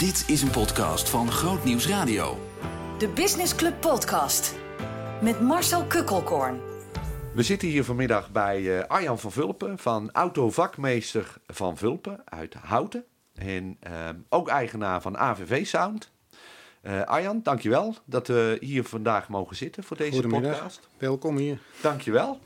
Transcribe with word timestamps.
Dit 0.00 0.24
is 0.28 0.42
een 0.42 0.50
podcast 0.50 1.08
van 1.08 1.30
Groot 1.30 1.64
Nieuws 1.64 1.88
Radio. 1.88 2.38
De 2.98 3.08
Business 3.08 3.54
Club 3.54 3.80
Podcast. 3.80 4.54
Met 5.22 5.40
Marcel 5.40 5.84
Kukkelkorn. 5.84 6.60
We 7.34 7.42
zitten 7.42 7.68
hier 7.68 7.84
vanmiddag 7.84 8.30
bij 8.30 8.78
eh, 8.78 8.86
Arjan 8.86 9.18
van 9.18 9.32
Vulpen 9.32 9.78
van 9.78 10.10
Autovakmeester 10.12 11.34
van 11.46 11.76
Vulpen 11.76 12.22
uit 12.24 12.54
Houten. 12.54 13.04
En 13.34 13.76
eh, 13.80 14.08
ook 14.28 14.48
eigenaar 14.48 15.02
van 15.02 15.18
AVV 15.18 15.66
Sound. 15.66 16.10
Eh 16.82 17.02
Arjan, 17.02 17.40
dankjewel 17.42 17.94
dat 18.04 18.26
we 18.26 18.56
hier 18.60 18.84
vandaag 18.84 19.28
mogen 19.28 19.56
zitten 19.56 19.84
voor 19.84 19.96
deze 19.96 20.12
Goedemiddag. 20.12 20.52
podcast. 20.52 20.88
Welkom 20.98 21.36
hier. 21.36 21.58
Dankjewel. 21.80 22.40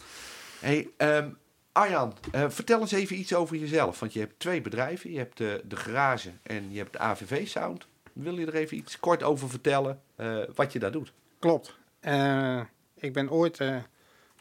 Hey, 0.61 0.89
ehm, 0.96 1.29
Arjan, 1.75 2.14
eh, 2.32 2.50
vertel 2.50 2.80
eens 2.80 2.93
even 2.93 3.18
iets 3.18 3.34
over 3.34 3.57
jezelf. 3.57 4.00
Want 4.00 4.12
je 4.12 4.20
hebt 4.20 4.38
twee 4.38 4.61
bedrijven. 4.61 5.12
Je 5.12 5.18
hebt 5.18 5.36
de, 5.36 5.62
de 5.64 5.77
garage 5.77 6.30
en 6.43 6.72
je 6.72 6.79
hebt 6.79 6.93
de 6.93 6.98
AVV 6.98 7.48
Sound. 7.48 7.86
Wil 8.12 8.39
je 8.39 8.46
er 8.46 8.54
even 8.54 8.76
iets 8.76 9.00
kort 9.00 9.22
over 9.22 9.49
vertellen 9.49 10.00
eh, 10.16 10.39
wat 10.54 10.72
je 10.72 10.79
daar 10.79 10.93
doet? 10.93 11.13
Klopt. 11.39 11.76
Eh, 12.00 12.61
ik 12.94 13.13
ben 13.13 13.30
ooit 13.30 13.61
eh, 13.61 13.76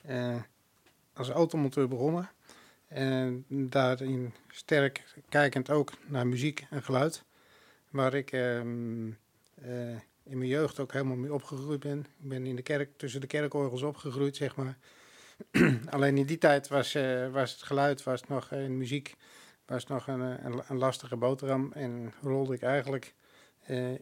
eh, 0.01 0.41
als 1.13 1.29
automonteur 1.29 1.87
begonnen. 1.87 2.29
En 2.87 3.45
daarin 3.49 4.33
sterk 4.47 5.03
kijkend 5.29 5.69
ook 5.69 5.91
naar 6.05 6.27
muziek 6.27 6.67
en 6.69 6.83
geluid. 6.83 7.23
Waar 7.89 8.13
ik 8.13 8.31
ehm, 8.31 9.07
eh, 9.61 9.89
in 10.23 10.37
mijn 10.37 10.49
jeugd 10.49 10.79
ook 10.79 10.93
helemaal 10.93 11.15
mee 11.17 11.33
opgegroeid 11.33 11.79
ben. 11.79 11.99
Ik 11.99 12.29
ben 12.29 12.45
in 12.45 12.55
de 12.55 12.61
kerk, 12.61 12.97
tussen 12.97 13.21
de 13.21 13.27
kerkorgels 13.27 13.81
opgegroeid, 13.81 14.35
zeg 14.35 14.55
maar. 14.55 14.77
Alleen 15.89 16.17
in 16.17 16.25
die 16.25 16.37
tijd 16.37 16.67
was, 16.67 16.95
eh, 16.95 17.31
was 17.31 17.51
het 17.51 17.61
geluid, 17.63 18.03
was 18.03 18.23
nog 18.23 18.51
eh, 18.51 18.63
in 18.63 18.77
muziek, 18.77 19.15
was 19.65 19.85
nog 19.85 20.07
een, 20.07 20.21
eh, 20.21 20.45
een, 20.45 20.61
een 20.67 20.77
lastige 20.77 21.17
boterham. 21.17 21.71
En 21.73 22.13
rolde 22.21 22.53
ik 22.53 22.61
eigenlijk 22.61 23.13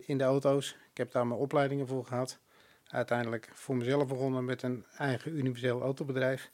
in 0.05 0.17
de 0.17 0.23
auto's. 0.23 0.77
Ik 0.91 0.97
heb 0.97 1.11
daar 1.11 1.27
mijn 1.27 1.39
opleidingen 1.39 1.87
voor 1.87 2.05
gehad. 2.05 2.39
Uiteindelijk 2.87 3.49
voor 3.53 3.75
mezelf 3.75 4.07
begonnen 4.07 4.45
met 4.45 4.63
een 4.63 4.85
eigen 4.97 5.37
universeel 5.37 5.81
autobedrijf. 5.81 6.51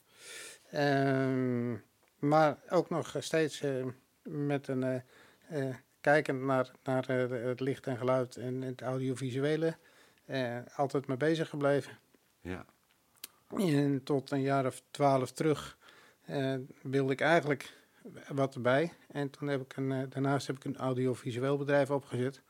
Ehm, 0.70 1.72
maar 2.18 2.58
ook 2.68 2.90
nog 2.90 3.16
steeds 3.18 3.64
met 4.22 4.68
een 4.68 5.02
kijkend 6.00 6.40
naar, 6.40 6.70
naar 6.82 7.08
het 7.08 7.60
licht 7.60 7.86
en 7.86 7.96
geluid 7.96 8.36
en 8.36 8.62
het 8.62 8.82
audiovisuele. 8.82 9.76
altijd 10.74 11.06
mee 11.06 11.16
bezig 11.16 11.48
gebleven. 11.48 11.98
Ja. 12.40 12.64
En 13.56 14.02
tot 14.04 14.30
een 14.30 14.40
jaar 14.40 14.66
of 14.66 14.82
twaalf 14.90 15.32
terug 15.32 15.78
eh, 16.24 16.54
wilde 16.82 17.12
ik 17.12 17.20
eigenlijk 17.20 17.72
wat 18.28 18.54
erbij. 18.54 18.92
En 19.08 19.30
toen 19.30 19.48
heb 19.48 19.60
ik 19.60 19.76
een, 19.76 19.92
eh, 19.92 20.02
daarnaast 20.08 20.46
heb 20.46 20.56
ik 20.56 20.64
een 20.64 20.76
audiovisueel 20.76 21.56
bedrijf 21.56 21.90
opgezet. 21.90 22.42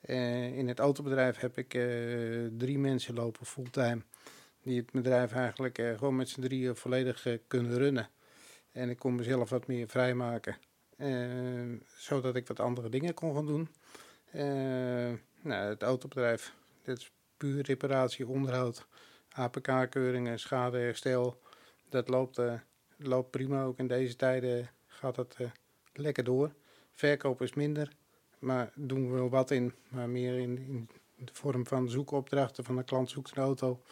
Eh, 0.00 0.56
in 0.56 0.68
het 0.68 0.78
autobedrijf 0.78 1.36
heb 1.38 1.58
ik 1.58 1.70
drie 2.58 2.78
mensen 2.78 3.14
lopen 3.14 3.46
fulltime. 3.46 4.02
Die 4.62 4.76
het 4.76 4.90
bedrijf 4.90 5.32
eigenlijk 5.32 5.76
gewoon 5.96 6.16
met 6.16 6.28
z'n 6.28 6.40
drieën 6.40 6.76
volledig 6.76 7.26
kunnen 7.46 7.78
runnen. 7.78 8.08
En 8.72 8.90
ik 8.90 8.98
kon 8.98 9.14
mezelf 9.14 9.50
wat 9.50 9.66
meer 9.66 9.88
vrijmaken. 9.88 10.56
zodat 11.96 12.36
ik 12.36 12.46
wat 12.46 12.60
andere 12.60 12.88
dingen 12.88 13.14
kon 13.14 13.34
gaan 13.34 13.46
doen. 13.46 13.68
Nou, 15.42 15.68
het 15.68 15.82
autobedrijf, 15.82 16.54
dit 16.82 16.98
is 16.98 17.10
puur 17.36 17.62
reparatie, 17.62 18.26
onderhoud. 18.26 18.86
APK-keuringen, 19.38 20.38
schadeherstel. 20.38 21.40
Dat 21.88 22.08
loopt, 22.08 22.38
eh, 22.38 22.52
loopt 22.96 23.30
prima. 23.30 23.62
Ook 23.64 23.78
in 23.78 23.86
deze 23.86 24.16
tijden 24.16 24.70
gaat 24.86 25.16
het 25.16 25.34
eh, 25.38 25.46
lekker 25.92 26.24
door. 26.24 26.52
Verkoop 26.92 27.42
is 27.42 27.54
minder, 27.54 27.92
maar 28.38 28.72
doen 28.74 29.08
we 29.10 29.14
wel 29.14 29.28
wat 29.28 29.50
in. 29.50 29.74
Maar 29.88 30.08
meer 30.08 30.38
in, 30.38 30.58
in 30.58 30.88
de 31.14 31.32
vorm 31.34 31.66
van 31.66 31.90
zoekopdrachten 31.90 32.64
van 32.64 32.76
de 32.76 32.82
klant 32.82 33.10
zoekt 33.10 33.36
een 33.36 33.42
auto. 33.42 33.82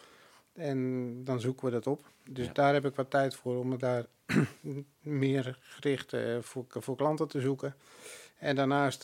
En 0.53 1.23
dan 1.23 1.39
zoeken 1.39 1.65
we 1.65 1.71
dat 1.71 1.87
op. 1.87 2.09
Dus 2.29 2.45
Ja. 2.45 2.53
daar 2.53 2.73
heb 2.73 2.85
ik 2.85 2.95
wat 2.95 3.09
tijd 3.09 3.35
voor 3.35 3.57
om 3.57 3.67
me 3.67 3.77
daar 3.77 4.05
meer 5.01 5.57
gericht 5.61 6.13
eh, 6.13 6.37
voor, 6.41 6.65
voor 6.69 6.95
klanten 6.95 7.27
te 7.27 7.41
zoeken. 7.41 7.75
En 8.39 8.55
daarnaast 8.55 9.03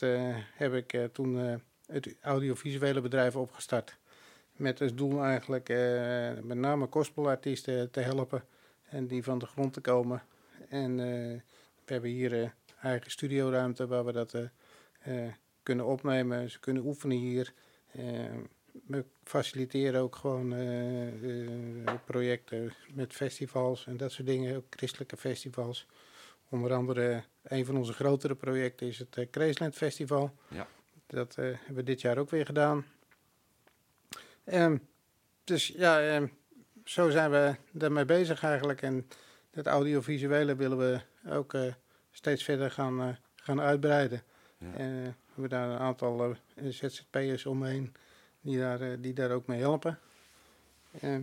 heb 0.54 0.72
ik 0.74 1.08
toen 1.12 1.60
het 1.86 2.14
audiovisuele 2.20 3.00
bedrijf 3.00 3.36
opgestart. 3.36 3.98
Met 4.56 4.80
als 4.80 4.94
doel 4.94 5.22
eigenlijk 5.22 5.68
eh, 5.68 6.32
met 6.42 6.58
name 6.58 6.86
gospelartiesten 6.90 7.90
te 7.90 8.00
helpen 8.00 8.44
en 8.94 9.06
die 9.06 9.22
van 9.22 9.38
de 9.38 9.46
grond 9.46 9.72
te 9.72 9.80
komen. 9.80 10.22
En 10.68 11.00
eh, 11.00 11.40
we 11.84 11.92
hebben 11.92 12.10
hier 12.10 12.42
eh, 12.42 12.48
eigen 12.82 13.10
studioruimte 13.10 13.86
waar 13.86 14.04
we 14.04 14.12
dat 14.12 14.36
kunnen 15.62 15.86
opnemen. 15.86 16.50
Ze 16.50 16.60
kunnen 16.60 16.84
oefenen 16.84 17.16
hier. 17.16 17.52
Eh, 17.92 18.02
we 18.86 19.04
faciliteren 19.24 20.00
ook 20.00 20.16
gewoon 20.16 20.54
projecten 22.04 22.72
met 22.92 23.12
festivals 23.12 23.86
en 23.86 23.96
dat 23.96 24.12
soort 24.12 24.26
dingen. 24.26 24.56
Ook 24.56 24.64
christelijke 24.70 25.16
festivals. 25.16 25.86
Onder 26.48 26.72
andere 26.72 27.22
een 27.42 27.64
van 27.64 27.76
onze 27.76 27.92
grotere 27.92 28.34
projecten 28.34 28.86
is 28.86 28.98
het 28.98 29.26
Graceland 29.30 29.74
Festival. 29.74 30.34
Ja. 30.48 30.66
Dat 31.06 31.34
hebben 31.34 31.74
we 31.74 31.82
dit 31.82 32.00
jaar 32.00 32.18
ook 32.18 32.30
weer 32.30 32.46
gedaan. 32.46 32.84
Ehm, 34.44 34.76
dus 35.44 35.66
ja, 35.66 36.00
ehm, 36.00 36.26
zo 36.84 37.10
zijn 37.10 37.30
we 37.30 37.54
daarmee 37.72 38.04
bezig 38.04 38.42
eigenlijk. 38.44 38.82
En 38.82 39.08
dat 39.50 39.66
audiovisuele 39.66 40.56
willen 40.56 40.78
we 40.78 41.00
ook 41.30 41.54
eh, 41.54 41.72
steeds 42.10 42.44
verder 42.44 42.70
gaan, 42.70 43.00
eh, 43.00 43.08
gaan 43.36 43.60
uitbreiden. 43.60 44.22
Ja. 44.58 44.66
En 44.76 44.88
eh, 44.98 45.04
we 45.04 45.40
hebben 45.40 45.48
daar 45.50 45.68
een 45.68 45.78
aantal 45.78 46.36
ZZP'ers 46.68 47.46
omheen 47.46 47.92
die 48.40 48.58
daar, 48.58 49.00
die 49.00 49.12
daar 49.12 49.30
ook 49.30 49.46
mee 49.46 49.60
helpen. 49.60 49.98
Ehm, 51.00 51.22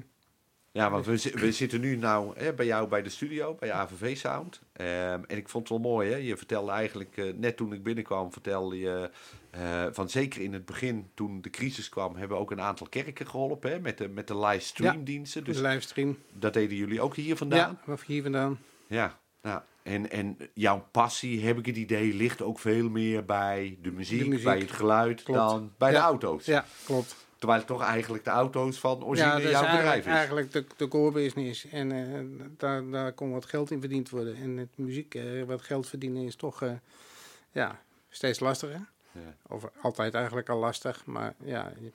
Ja, 0.74 0.90
want 0.90 1.06
we, 1.06 1.18
zi- 1.18 1.34
we 1.36 1.52
zitten 1.52 1.82
nu 1.82 1.96
nou 1.96 2.40
hè, 2.40 2.54
bij 2.54 2.66
jou 2.66 2.88
bij 2.88 3.02
de 3.02 3.10
studio, 3.10 3.56
bij 3.56 3.72
AVV 3.72 4.18
Sound. 4.18 4.62
En 4.74 5.24
ik 5.28 5.50
vond 5.50 5.70
het 5.70 5.78
wel 5.82 5.92
mooi, 5.92 6.12
hè? 6.12 6.16
je 6.18 6.38
vertelde 6.38 6.72
eigenlijk, 6.72 7.34
net 7.36 7.58
toen 7.58 7.74
ik 7.74 7.84
binnenkwam, 7.84 8.32
vertelde 8.32 8.78
je 8.78 9.10
eh, 9.52 9.86
van 9.92 10.10
zeker 10.10 10.42
in 10.42 10.54
het 10.54 10.66
begin, 10.66 11.10
toen 11.14 11.42
de 11.42 11.50
crisis 11.50 11.90
kwam, 11.90 12.16
hebben 12.16 12.38
we 12.38 12.44
ook 12.44 12.52
een 12.52 12.62
aantal 12.62 12.88
kerken 12.90 13.28
geholpen 13.28 13.72
hè, 13.72 13.80
met, 13.80 13.98
de, 13.98 14.08
met 14.10 14.28
de 14.28 14.38
livestreamdiensten. 14.38 15.44
dus 15.44 15.54
Dus 15.54 15.64
de 15.64 15.70
livestream. 15.70 16.18
dat 16.34 16.54
deden 16.54 16.78
jullie 16.78 17.02
ook 17.02 17.16
hier 17.16 17.38
vandaan. 17.38 17.80
Ja, 17.86 17.94
of 17.94 18.06
hier 18.06 18.22
vandaan. 18.24 18.60
Ja, 18.88 19.20
nou, 19.42 19.62
en, 19.84 20.10
en 20.12 20.38
jouw 20.54 20.88
passie, 20.92 21.46
heb 21.46 21.58
ik 21.58 21.66
het 21.66 21.76
idee, 21.76 22.14
ligt 22.14 22.42
ook 22.42 22.60
veel 22.60 22.90
meer 22.90 23.26
bij 23.26 23.78
de 23.82 23.92
muziek, 23.92 24.20
De 24.24 24.28
muziek. 24.28 24.46
bij 24.46 24.60
het 24.60 24.72
geluid, 24.72 25.24
Klopt. 25.24 25.40
dan 25.40 25.72
bij 25.78 25.90
de 25.90 25.96
Ja. 25.96 26.02
auto's. 26.04 26.46
Ja, 26.46 26.66
klopt. 26.86 27.16
Terwijl 27.38 27.60
het 27.60 27.70
toch 27.70 27.82
eigenlijk 27.84 28.24
de 28.24 28.30
auto's 28.30 28.78
van 28.80 29.04
origine 29.04 29.42
is 29.42 29.50
jouw 29.50 29.62
bedrijf 29.76 30.00
is. 30.06 30.12
eigenlijk 30.12 30.52
de, 30.52 30.66
de 30.78 30.88
core 30.88 31.12
business. 31.12 31.66
En 31.68 31.92
eh, 31.92 32.46
daar, 32.58 32.90
daar 32.90 33.14
kon 33.14 33.32
wat 33.32 33.46
geld 33.46 33.72
in 33.72 33.80
verdiend 33.80 34.10
worden. 34.10 34.36
En 34.36 34.58
het 34.58 34.70
muziek, 34.76 35.16
eh, 35.16 35.44
wat 35.44 35.62
geld 35.62 35.88
verdienen, 35.88 36.24
is 36.26 36.36
toch 36.36 36.64
ja, 37.52 37.82
steeds 38.10 38.40
lastiger. 38.40 38.90
Ja. 39.12 39.36
Of 39.48 39.70
altijd 39.82 40.14
eigenlijk 40.14 40.50
al 40.50 40.60
lastig. 40.60 41.06
Maar 41.06 41.34
ja, 41.44 41.74
je, 41.80 41.92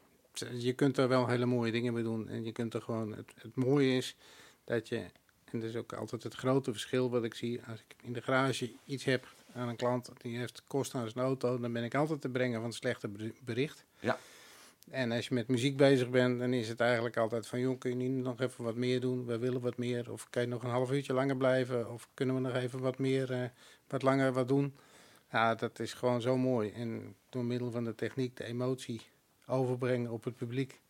je 0.58 0.72
kunt 0.72 0.98
er 0.98 1.08
wel 1.08 1.26
hele 1.26 1.46
mooie 1.46 1.72
dingen 1.72 1.92
mee 1.92 2.02
doen. 2.02 2.28
En 2.28 2.44
je 2.44 2.52
kunt 2.52 2.74
er 2.74 2.82
gewoon. 2.82 3.12
Het, 3.12 3.32
het 3.40 3.54
mooie 3.54 3.96
is 3.96 4.16
dat 4.64 4.88
je. 4.88 5.04
En 5.50 5.60
dat 5.60 5.68
is 5.68 5.76
ook 5.76 5.92
altijd 5.92 6.22
het 6.22 6.34
grote 6.34 6.72
verschil 6.72 7.10
wat 7.10 7.24
ik 7.24 7.34
zie. 7.34 7.60
Als 7.68 7.80
ik 7.80 7.96
in 8.02 8.12
de 8.12 8.22
garage 8.22 8.72
iets 8.84 9.04
heb 9.04 9.26
aan 9.54 9.68
een 9.68 9.76
klant 9.76 10.10
die 10.22 10.38
heeft 10.38 10.62
kosten 10.66 11.00
aan 11.00 11.08
zijn 11.10 11.24
auto, 11.24 11.58
dan 11.58 11.72
ben 11.72 11.84
ik 11.84 11.94
altijd 11.94 12.20
te 12.20 12.28
brengen 12.28 12.60
van 12.60 12.68
het 12.68 12.78
slechte 12.78 13.08
ber- 13.08 13.32
bericht. 13.44 13.84
Ja. 14.00 14.18
En 14.90 15.12
als 15.12 15.28
je 15.28 15.34
met 15.34 15.48
muziek 15.48 15.76
bezig 15.76 16.10
bent, 16.10 16.38
dan 16.38 16.52
is 16.52 16.68
het 16.68 16.80
eigenlijk 16.80 17.16
altijd 17.16 17.46
van... 17.46 17.60
joh, 17.60 17.78
kun 17.78 17.90
je 17.90 17.96
niet 17.96 18.24
nog 18.24 18.40
even 18.40 18.64
wat 18.64 18.74
meer 18.74 19.00
doen? 19.00 19.24
We 19.24 19.38
willen 19.38 19.60
wat 19.60 19.76
meer. 19.76 20.12
Of 20.12 20.30
kan 20.30 20.42
je 20.42 20.48
nog 20.48 20.62
een 20.62 20.70
half 20.70 20.92
uurtje 20.92 21.12
langer 21.12 21.36
blijven? 21.36 21.92
Of 21.92 22.08
kunnen 22.14 22.34
we 22.34 22.40
nog 22.40 22.54
even 22.54 22.80
wat 22.80 22.98
meer, 22.98 23.32
eh, 23.32 23.48
wat 23.88 24.02
langer 24.02 24.32
wat 24.32 24.48
doen? 24.48 24.74
Ja, 25.36 25.54
dat 25.54 25.78
is 25.78 25.92
gewoon 25.94 26.20
zo 26.20 26.36
mooi. 26.36 26.70
En 26.70 27.14
door 27.28 27.44
middel 27.44 27.70
van 27.70 27.84
de 27.84 27.94
techniek 27.94 28.36
de 28.36 28.44
emotie 28.44 29.00
overbrengen 29.46 30.10
op 30.10 30.24
het 30.24 30.36
publiek. 30.36 30.80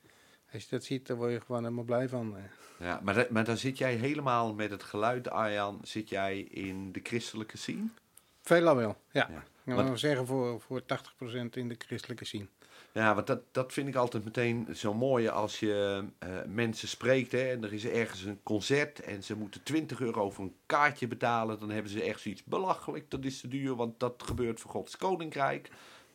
Als 0.53 0.63
je 0.63 0.69
dat 0.71 0.85
ziet, 0.85 1.07
dan 1.07 1.17
word 1.17 1.33
je 1.33 1.41
gewoon 1.41 1.63
helemaal 1.63 1.85
blij 1.85 2.09
van. 2.09 2.37
eh. 2.37 2.43
Ja, 2.79 3.01
maar, 3.03 3.15
da- 3.15 3.27
maar 3.31 3.45
dan 3.45 3.57
zit 3.57 3.79
jij 3.79 3.95
helemaal 3.95 4.55
met 4.55 4.71
het 4.71 4.83
geluid, 4.83 5.29
Arjan, 5.31 5.81
zit 5.83 6.09
jij 6.09 6.39
in 6.41 6.93
de 6.93 7.01
christelijke 7.03 7.57
scene? 7.57 7.87
Veelal 8.43 8.77
wel, 8.77 8.97
ja. 9.13 9.29
Ja. 9.31 9.39
Ik 9.39 9.43
wil 9.65 9.75
Want- 9.75 9.89
wel 9.89 9.99
zeggen 9.99 10.27
voor, 10.27 10.61
voor 10.61 10.83
80% 10.85 11.57
in 11.57 11.69
de 11.69 11.75
christelijke 11.79 12.25
scene. 12.25 12.47
Ja, 12.97 13.15
want 13.15 13.27
dat, 13.27 13.41
dat 13.53 13.73
vind 13.73 13.89
ik 13.89 13.95
altijd 13.95 14.25
meteen 14.25 14.69
zo 14.75 14.95
mooi 14.95 15.29
als 15.29 15.61
je 15.61 16.05
eh, 16.19 16.29
mensen 16.47 16.89
spreekt. 16.89 17.33
Hè, 17.33 17.51
en 17.51 17.65
er 17.65 17.73
is 17.73 17.87
ergens 17.87 18.23
een 18.23 18.41
concert 18.43 19.01
en 19.01 19.23
ze 19.23 19.37
moeten 19.37 19.63
20 19.63 20.01
euro 20.01 20.31
voor 20.31 20.45
een 20.45 20.57
kaartje 20.67 21.07
betalen. 21.09 21.59
Dan 21.59 21.71
hebben 21.71 21.91
ze 21.91 22.03
echt 22.03 22.21
zoiets 22.21 22.45
belachelijk, 22.45 23.11
dat 23.11 23.25
is 23.25 23.41
te 23.41 23.49
duur, 23.49 23.75
want 23.75 24.01
dat 24.01 24.23
gebeurt 24.27 24.61
voor 24.61 24.71
Gods 24.71 24.97
Koninkrijk. 24.97 25.71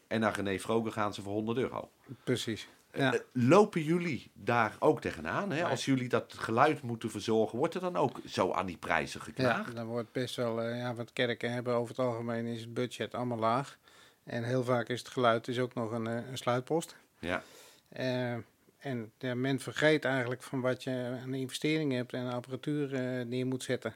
En 0.08 0.20
naar 0.20 0.36
René 0.36 0.60
Vroger 0.60 0.92
gaan 0.92 1.14
ze 1.14 1.22
voor 1.22 1.34
100 1.34 1.58
euro. 1.58 1.90
Precies. 2.24 2.68
Ja. 2.94 3.14
Eh, 3.14 3.20
Lopen 3.34 3.84
jullie 3.84 4.32
daar 4.34 4.76
ook 4.80 5.02
tegenaan? 5.02 5.52
Hè? 5.52 5.66
Als 5.66 5.86
jullie 5.86 6.10
dat 6.10 6.34
geluid 6.38 6.82
moeten 6.82 7.12
verzorgen, 7.12 7.58
wordt 7.58 7.76
er 7.76 7.82
dan 7.82 7.96
ook 7.96 8.20
zo 8.28 8.52
aan 8.52 8.66
die 8.66 8.78
prijzen 8.78 9.20
Ja, 9.20 9.26
geknaagd? 9.26 9.76
dan 9.76 9.86
wordt 9.88 10.12
best 10.12 10.36
wel, 10.36 10.62
eh, 10.62 10.78
ja, 10.78 10.94
want 10.94 11.14
kerken 11.14 11.52
hebben 11.54 11.74
over 11.74 11.96
het 11.96 12.06
algemeen 12.06 12.46
is 12.46 12.62
het 12.62 12.74
budget 12.74 13.14
allemaal 13.14 13.38
laag. 13.38 13.80
En 14.24 14.44
heel 14.44 14.64
vaak 14.64 14.90
is 14.90 15.00
het 15.00 15.08
geluid 15.10 15.48
is 15.48 15.60
ook 15.60 15.74
nog 15.74 15.92
een, 15.92 16.08
eh, 16.08 16.30
een 16.30 16.38
sluitpost. 16.38 16.96
Ja, 17.20 17.44
Eh, 17.90 18.34
en 18.78 19.12
ja, 19.18 19.36
men 19.36 19.60
vergeet 19.60 20.06
eigenlijk 20.06 20.44
van 20.44 20.62
wat 20.62 20.84
je 20.84 21.20
aan 21.24 21.34
investeringen 21.34 21.98
hebt 21.98 22.14
en 22.14 22.28
apparatuur 22.32 22.94
eh, 22.94 23.26
neer 23.26 23.46
moet 23.48 23.64
zetten. 23.64 23.96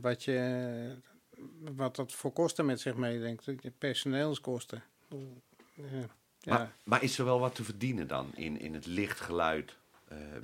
Wat, 0.00 0.24
je, 0.24 0.96
wat 1.76 1.96
dat 1.96 2.12
voor 2.12 2.32
kosten 2.32 2.66
met 2.66 2.80
zich 2.80 2.94
meebrengt. 2.96 3.44
Je 3.44 3.72
Personeelskosten. 3.78 4.82
Ja. 5.74 6.06
Maar, 6.44 6.72
maar 6.84 7.02
is 7.02 7.18
er 7.18 7.24
wel 7.24 7.40
wat 7.40 7.54
te 7.54 7.64
verdienen 7.64 8.06
dan 8.08 8.30
in, 8.34 8.60
in 8.60 8.74
het 8.74 8.86
lichtgeluid 8.86 9.76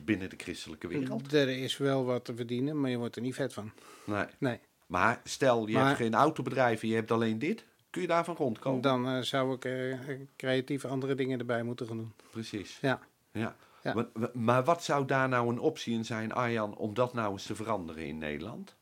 binnen 0.04 0.30
de 0.30 0.36
christelijke 0.38 0.86
wereld? 0.88 1.32
Er 1.32 1.48
is 1.48 1.76
wel 1.76 2.04
wat 2.04 2.24
te 2.24 2.34
verdienen, 2.36 2.80
maar 2.80 2.90
je 2.90 2.96
wordt 2.96 3.16
er 3.16 3.22
niet 3.22 3.34
vet 3.34 3.52
van. 3.52 3.72
Nee. 4.04 4.24
Nee. 4.38 4.58
Maar 4.86 5.20
stel, 5.24 5.66
je 5.66 5.72
Maar- 5.74 5.86
hebt 5.86 5.96
geen 5.96 6.14
autobedrijf 6.14 6.82
en 6.82 6.88
je 6.88 6.94
hebt 6.94 7.10
alleen 7.10 7.38
dit. 7.38 7.64
Kun 7.92 8.02
je 8.02 8.08
daarvan 8.08 8.36
rondkomen? 8.36 8.80
Dan 8.80 9.08
eh, 9.08 9.20
zou 9.20 9.54
ik 9.54 9.64
eh, 9.64 9.98
creatief 10.36 10.84
andere 10.84 11.14
dingen 11.14 11.38
erbij 11.38 11.62
moeten 11.62 11.86
gaan 11.86 11.96
doen. 11.96 12.12
Precies. 12.30 12.78
Ja. 12.80 13.00
Ja. 13.32 13.56
Ja. 13.82 13.94
Maar, 13.94 14.30
maar 14.32 14.64
wat 14.64 14.84
zou 14.84 15.06
daar 15.06 15.28
nou 15.28 15.48
een 15.48 15.58
optie 15.58 15.94
in 15.94 16.04
zijn, 16.04 16.32
Arjan, 16.32 16.76
om 16.76 16.94
dat 16.94 17.14
nou 17.14 17.32
eens 17.32 17.46
te 17.46 17.54
veranderen 17.54 18.06
in 18.06 18.18
Nederland? 18.18 18.74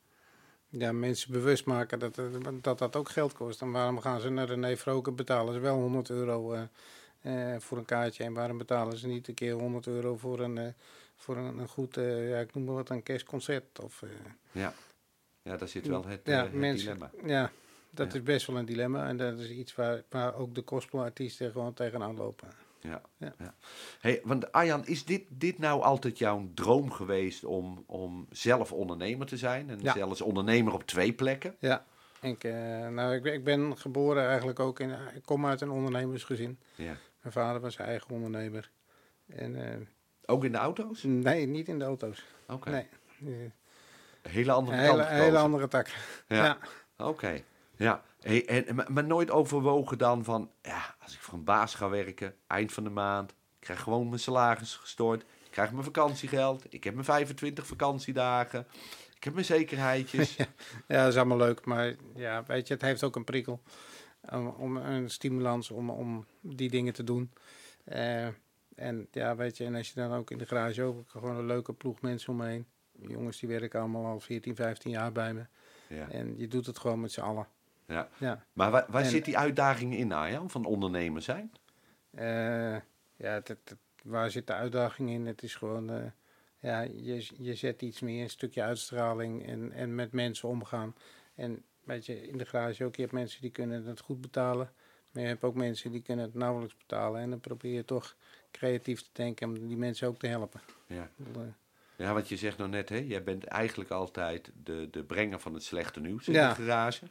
Ja, 0.69 0.93
mensen 0.93 1.33
bewust 1.33 1.65
maken 1.65 1.99
dat, 1.99 2.19
eh, 2.19 2.25
dat 2.61 2.79
dat 2.79 2.97
ook 2.97 3.09
geld 3.09 3.33
kost. 3.33 3.61
En 3.61 3.71
waarom 3.71 4.01
gaan 4.01 4.21
ze 4.21 4.29
naar 4.29 4.47
René 4.47 4.77
Vroken 4.77 5.17
betalen 5.17 5.55
ze 5.55 5.61
wel 5.61 5.77
100 5.77 6.11
euro 6.11 6.69
voor 7.59 7.79
een 7.79 7.85
kaartje. 7.85 8.25
En 8.25 8.33
waarom 8.33 8.59
betalen 8.59 8.97
ze 8.97 9.07
niet 9.07 9.29
een 9.29 9.35
keer 9.35 9.53
100 9.53 9.87
euro 9.87 10.17
voor 10.17 10.41
een, 10.41 10.75
voor 11.17 11.37
een, 11.37 11.59
een 11.59 11.69
goed, 11.69 11.95
ja, 11.95 12.39
ik 12.39 12.55
noem 12.55 12.65
maar 12.65 12.75
wat, 12.75 12.91
een 12.91 13.03
kerstconcert. 13.03 13.81
Of, 13.81 14.03
Ja. 14.53 14.75
Ja, 15.43 15.57
daar 15.57 15.69
zit 15.69 15.87
wel 15.87 16.07
het, 16.07 16.21
ja, 16.25 16.43
het 16.43 16.53
mensen, 16.53 16.87
dilemma. 16.87 17.11
Ja, 17.25 17.51
dat 17.91 18.13
Ja. 18.13 18.19
is 18.19 18.23
best 18.23 18.47
wel 18.47 18.57
een 18.57 18.65
dilemma. 18.65 19.07
En 19.09 19.17
dat 19.17 19.39
is 19.39 19.51
iets 19.51 19.75
waar, 19.75 20.03
waar 20.11 20.35
ook 20.35 20.55
de 20.55 20.63
gospelartiesten 20.65 21.51
gewoon 21.53 21.75
tegenaan 21.75 22.17
lopen. 22.17 22.49
Ja. 22.81 23.01
Ja. 23.17 23.35
Ja. 23.39 23.55
Hey, 24.01 24.21
want 24.25 24.53
Arjan, 24.53 24.87
is 24.87 25.05
dit, 25.05 25.23
dit 25.29 25.59
nou 25.59 25.83
altijd 25.83 26.19
jouw 26.19 26.49
droom 26.55 26.91
geweest 26.91 27.45
om, 27.45 27.85
om 27.87 28.27
zelf 28.31 28.73
ondernemer 28.73 29.27
te 29.27 29.37
zijn? 29.37 29.71
En 29.71 29.79
Ja. 29.83 29.93
zelfs 29.93 30.21
ondernemer 30.21 30.73
op 30.73 30.83
twee 30.87 31.13
plekken? 31.13 31.57
Ja, 31.59 31.85
ik, 32.21 32.45
eh, 32.45 32.89
nou, 32.89 33.15
ik, 33.15 33.23
ben- 33.23 33.33
ik 33.33 33.45
ben 33.45 33.79
geboren 33.79 34.27
eigenlijk 34.29 34.61
ook 34.61 34.81
in. 34.81 34.91
Ik 35.15 35.23
kom 35.25 35.47
uit 35.47 35.61
een 35.61 35.71
ondernemersgezin. 35.71 36.59
Ja. 36.75 36.97
Mijn 37.21 37.33
vader 37.33 37.61
was 37.61 37.77
eigen 37.77 38.11
ondernemer. 38.11 38.71
En 39.27 39.71
eh, 39.73 39.77
Ook 40.27 40.45
in 40.45 40.53
de 40.53 40.59
auto's? 40.59 41.03
nee, 41.03 41.47
niet 41.47 41.69
in 41.69 41.79
de 41.79 41.85
auto's. 41.85 42.25
Oké. 42.49 42.71
Nee. 42.71 42.89
Eh, 44.23 44.33
Hele 44.33 44.53
andere 44.53 44.77
Een 44.77 44.87
kant 44.97 45.07
hele, 45.09 45.39
andere 45.39 45.69
tak. 45.69 45.87
Ja. 46.29 46.45
Ja. 46.45 46.59
Oké. 47.07 47.43
Ja. 47.81 48.03
Hey, 48.21 48.47
en, 48.47 48.93
maar, 48.93 49.05
nooit 49.05 49.31
overwogen 49.31 49.99
dan 49.99 50.25
van, 50.25 50.51
ja, 50.63 50.97
als 51.03 51.15
ik 51.15 51.21
voor 51.21 51.35
een 51.35 51.45
baas 51.45 51.75
ga 51.75 51.89
werken, 51.89 52.35
eind 52.47 52.73
van 52.73 52.85
de 52.85 52.91
maand, 52.91 53.31
ik 53.31 53.37
krijg 53.61 53.81
gewoon 53.81 54.09
mijn 54.09 54.21
salaris 54.21 54.77
gestort, 54.77 55.23
ik 55.23 55.51
krijg 55.51 55.73
mijn 55.73 55.85
vakantiegeld, 55.85 56.75
ik 56.75 56.85
heb 56.85 56.95
mijn 56.95 57.07
25 57.07 57.67
vakantiedagen, 57.67 58.67
ik 59.15 59.25
heb 59.25 59.35
mijn 59.35 59.47
zekerheidjes. 59.47 60.37
ja, 60.37 60.47
dat 60.87 61.09
is 61.09 61.17
allemaal 61.17 61.37
leuk. 61.37 61.65
Maar 61.65 61.95
ja, 62.15 62.45
weet 62.47 62.69
je, 62.69 62.75
het 62.75 62.83
heeft 62.83 63.05
ook 63.05 63.17
een 63.17 63.25
prikkel. 63.25 63.63
Om, 64.31 64.47
om 64.47 64.77
een 64.77 65.11
stimulans 65.11 65.71
om, 65.71 65.91
om 65.91 66.27
die 66.41 66.71
dingen 66.71 66.93
te 66.93 67.05
doen. 67.05 67.31
Eh, 67.85 68.27
en 68.75 69.09
ja, 69.11 69.37
weet 69.37 69.57
je, 69.57 69.65
en 69.65 69.75
als 69.75 69.89
je 69.89 69.95
dan 69.95 70.13
ook 70.13 70.31
in 70.31 70.39
de 70.39 70.47
garage 70.47 70.83
ook 70.83 71.09
gewoon 71.09 71.37
een 71.37 71.47
leuke 71.47 71.73
ploeg 71.73 72.01
mensen 72.01 72.33
omheen. 72.33 72.67
Jongens 72.93 73.39
die 73.39 73.49
werken 73.49 73.81
allemaal 73.81 74.07
al 74.07 74.21
14, 74.21 74.55
15 74.55 74.91
jaar 74.91 75.13
bij 75.13 75.35
me. 75.35 75.47
Ja. 75.89 76.11
En 76.11 76.39
je 76.39 76.49
doet 76.49 76.67
het 76.67 76.79
gewoon 76.79 77.01
met 77.01 77.13
z'n 77.13 77.21
allen. 77.21 77.47
Ja. 77.91 78.09
Ja. 78.19 78.45
Maar 78.53 78.71
waar, 78.71 78.85
waar 78.89 79.03
En- 79.03 79.09
zit 79.11 79.25
die 79.25 79.39
uitdaging 79.39 79.95
in, 79.97 80.13
Arjan, 80.13 80.51
van 80.51 80.65
ondernemer 80.65 81.23
zijn? 81.23 81.53
Eh, 82.11 82.77
ja, 83.17 83.43
waar 84.03 84.31
zit 84.31 84.47
de 84.47 84.53
uitdaging 84.53 85.11
in? 85.11 85.27
Het 85.27 85.43
is 85.43 85.55
gewoon, 85.55 85.91
eh, 85.91 86.05
ja, 86.59 86.81
je, 86.81 87.27
je 87.39 87.55
zet 87.55 87.83
iets 87.83 88.01
meer, 88.01 88.23
een 88.23 88.31
stukje 88.31 88.63
uitstraling 88.63 89.47
en, 89.47 89.73
en 89.73 89.95
met 89.95 90.13
mensen 90.13 90.49
omgaan. 90.49 90.95
En 91.35 91.63
weet 91.85 92.07
je, 92.07 92.29
in 92.29 92.39
de 92.39 92.47
garage 92.47 92.85
ook, 92.85 92.95
je 92.97 93.01
hebt 93.03 93.15
mensen 93.15 93.41
die 93.41 93.51
kunnen 93.51 93.85
het 93.85 94.01
goed 94.01 94.21
betalen. 94.21 94.73
Maar 95.13 95.23
je 95.23 95.29
hebt 95.29 95.45
ook 95.45 95.55
mensen 95.55 95.91
die 95.91 96.03
kunnen 96.03 96.25
het 96.25 96.35
nauwelijks 96.35 96.77
betalen. 96.77 97.21
En 97.21 97.31
dan 97.31 97.41
probeer 97.41 97.75
je 97.75 97.85
toch 97.85 98.17
creatief 98.51 99.03
te 99.03 99.09
denken 99.13 99.49
om 99.49 99.67
die 99.69 99.77
mensen 99.77 100.09
ook 100.09 100.19
te 100.19 100.27
helpen. 100.27 100.61
Ja. 100.87 101.11
Eh, 101.35 101.41
ja, 101.97 102.13
want 102.13 102.29
je 102.29 102.37
zegt 102.37 102.59
nou 102.59 102.71
net, 102.71 102.89
hè, 102.89 102.97
jij 102.97 103.23
bent 103.23 103.45
eigenlijk 103.45 103.91
altijd 103.91 104.51
de, 104.65 104.89
de 104.91 105.05
brenger 105.05 105.41
van 105.41 105.55
het 105.55 105.63
slechte 105.63 106.01
nieuws 106.01 106.29
in 106.29 106.35
Ja. 106.35 106.49
de 106.49 106.55
garage. 106.63 107.07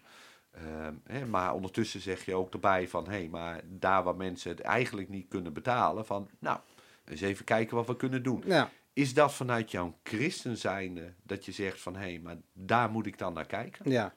Ehm, 0.66 0.94
hè, 1.04 1.26
maar 1.26 1.54
ondertussen 1.54 2.02
zeg 2.02 2.26
je 2.26 2.36
ook 2.36 2.54
erbij 2.54 2.88
van, 2.88 3.10
hé, 3.10 3.28
maar 3.28 3.62
daar 3.66 4.04
waar 4.04 4.16
mensen 4.16 4.52
het 4.52 4.60
eigenlijk 4.60 5.10
niet 5.10 5.28
kunnen 5.28 5.54
betalen, 5.54 6.06
van, 6.06 6.30
nou, 6.40 6.60
eens 7.06 7.22
even 7.22 7.46
kijken 7.46 7.76
wat 7.76 7.88
we 7.88 7.96
kunnen 7.96 8.24
doen. 8.24 8.44
Ja, 8.46 8.72
Is 8.94 9.14
dat 9.14 9.34
vanuit 9.34 9.72
jouw 9.72 9.98
christen 10.04 10.58
zijnde 10.58 11.14
dat 11.24 11.46
je 11.46 11.52
zegt 11.52 11.82
van, 11.82 11.96
hé, 11.96 12.20
maar 12.24 12.38
daar 12.54 12.90
moet 12.90 13.06
ik 13.06 13.18
dan 13.18 13.34
naar 13.34 13.46
kijken? 13.46 13.92
ja. 13.92 14.14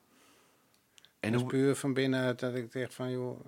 En 1.21 1.33
dat 1.33 1.41
hoe, 1.41 1.50
puur 1.50 1.77
van 1.77 1.94
binnenuit 1.94 2.39
dat 2.39 2.55
ik 2.55 2.73
zeg 2.73 2.94
van, 2.94 3.11
joh, 3.11 3.41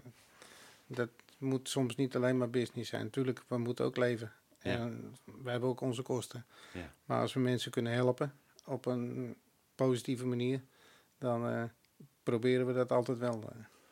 dat 0.86 1.08
moet 1.38 1.68
soms 1.68 1.96
niet 1.96 2.16
alleen 2.16 2.38
maar 2.38 2.50
business 2.50 2.90
zijn. 2.90 3.02
Natuurlijk, 3.02 3.44
we 3.46 3.58
moeten 3.58 3.84
ook 3.84 3.96
leven. 3.96 4.32
Ja. 4.60 4.70
En 4.70 5.14
wij 5.24 5.52
hebben 5.52 5.70
ook 5.70 5.80
onze 5.80 6.02
kosten. 6.02 6.46
Ja. 6.72 6.92
Maar 7.04 7.20
als 7.20 7.32
we 7.32 7.40
mensen 7.40 7.70
kunnen 7.70 7.92
helpen 7.92 8.34
op 8.64 8.86
een 8.86 9.36
positieve 9.74 10.26
manier, 10.26 10.62
dan 11.18 11.48
eh, 11.48 11.64
proberen 12.24 12.66
we 12.66 12.72
dat 12.72 12.92
altijd 12.92 13.18
wel. 13.18 13.42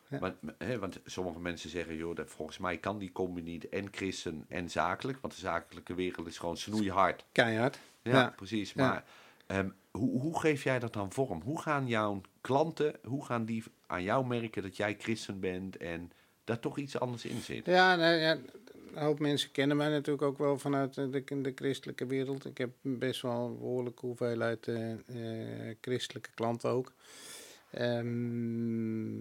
eh. 0.08 0.20
want, 0.20 0.34
hè, 0.58 0.79
want 0.79 1.00
sommige 1.05 1.40
mensen 1.40 1.70
zeggen, 1.70 1.96
joh, 1.96 2.17
dat, 2.17 2.29
volgens 2.31 2.58
mij 2.58 2.76
kan 2.79 2.99
die 2.99 3.12
combi 3.12 3.43
niet 3.43 3.69
en 3.69 3.88
christen 3.90 4.44
en 4.49 4.70
zakelijk, 4.70 5.19
want 5.20 5.34
de 5.34 5.40
zakelijke 5.40 5.94
wereld 5.94 6.26
is 6.26 6.38
gewoon 6.38 6.56
snoeihard. 6.56 7.25
keihard. 7.32 7.79
Ja, 8.02 8.12
Ja. 8.12 8.32
precies. 8.37 8.73
Ja. 8.73 8.87
Maar 8.88 9.05
ehm, 9.46 9.69
hoe, 9.90 10.20
hoe 10.20 10.40
geef 10.40 10.62
jij 10.62 10.79
dat 10.79 10.93
dan 10.93 11.12
vorm? 11.12 11.40
Hoe 11.43 11.61
gaan 11.61 11.87
jouw 11.87 12.20
klanten, 12.40 12.94
hoe 13.05 13.25
gaan 13.25 13.44
die 13.44 13.64
aan 13.87 14.02
jou 14.02 14.26
merken 14.26 14.62
dat 14.62 14.76
jij 14.76 14.96
christen 14.99 15.40
bent 15.40 15.76
en 15.76 16.11
daar 16.44 16.58
toch 16.58 16.79
iets 16.79 16.99
anders 16.99 17.25
in 17.25 17.40
zit? 17.40 17.67
Ja, 17.67 17.96
nou, 17.96 18.14
ja, 18.14 18.32
een 18.94 19.02
hoop 19.02 19.19
mensen 19.19 19.50
kennen 19.50 19.76
mij 19.76 19.88
natuurlijk 19.88 20.23
ook 20.23 20.38
wel 20.38 20.58
vanuit 20.58 20.99
eh, 20.99 21.05
de, 21.11 21.40
de 21.40 21.52
christelijke 21.55 22.06
wereld. 22.06 22.44
Ik 22.44 22.58
heb 22.58 22.70
best 22.82 23.23
wel 23.23 23.46
een 23.46 23.58
behoorlijke 23.58 24.06
hoeveelheid 24.06 24.69
eh, 24.69 24.94
christelijke 25.81 26.31
klanten 26.34 26.70
ook. 26.70 26.93
Ehm, 27.73 29.17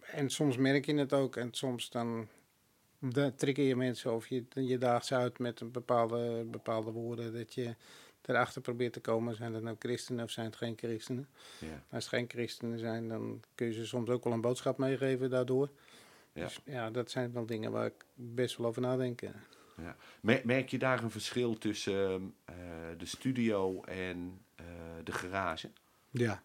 en 0.00 0.30
soms 0.30 0.56
merk 0.56 0.84
je 0.86 0.94
het 0.94 1.12
ook 1.12 1.36
en 1.36 1.48
soms 1.52 1.90
dan 1.90 2.28
da- 2.98 3.30
trigger 3.30 3.64
je 3.64 3.76
mensen 3.76 4.14
of 4.14 4.26
je, 4.26 4.44
je 4.54 4.78
daagt 4.78 5.06
ze 5.06 5.14
uit 5.14 5.38
met 5.38 5.60
een 5.60 5.70
bepaalde, 5.70 6.44
bepaalde 6.50 6.90
woorden 6.90 7.32
dat 7.32 7.54
je 7.54 7.74
erachter 8.22 8.60
probeert 8.60 8.92
te 8.92 9.00
komen. 9.00 9.34
Zijn 9.36 9.52
dat 9.52 9.62
nou 9.62 9.76
christenen 9.78 10.24
of 10.24 10.30
zijn 10.30 10.46
het 10.46 10.56
geen 10.56 10.74
christenen? 10.76 11.28
Ja. 11.58 11.82
Als 11.90 12.04
het 12.04 12.14
geen 12.14 12.28
christenen 12.28 12.78
zijn, 12.78 13.08
dan 13.08 13.40
kun 13.54 13.66
je 13.66 13.72
ze 13.72 13.86
soms 13.86 14.08
ook 14.10 14.24
wel 14.24 14.32
een 14.32 14.40
boodschap 14.40 14.78
meegeven 14.78 15.30
daardoor. 15.30 15.70
Ja. 16.32 16.42
Dus 16.44 16.60
ja, 16.64 16.90
dat 16.90 17.10
zijn 17.10 17.32
wel 17.32 17.46
dingen 17.46 17.72
waar 17.72 17.86
ik 17.86 18.04
best 18.14 18.56
wel 18.56 18.66
over 18.66 18.82
nadenk. 18.82 19.20
ja. 19.20 19.32
Ja. 19.76 19.96
Mer- 20.20 20.40
Merk 20.44 20.68
je 20.68 20.78
daar 20.78 21.02
een 21.02 21.10
verschil 21.10 21.58
tussen 21.58 21.94
ehm, 22.04 22.22
eh, 22.44 22.54
de 22.98 23.06
studio 23.06 23.82
en 23.82 24.40
eh, 24.54 24.64
de 25.04 25.12
garage? 25.12 25.70
Ja. 26.10 26.42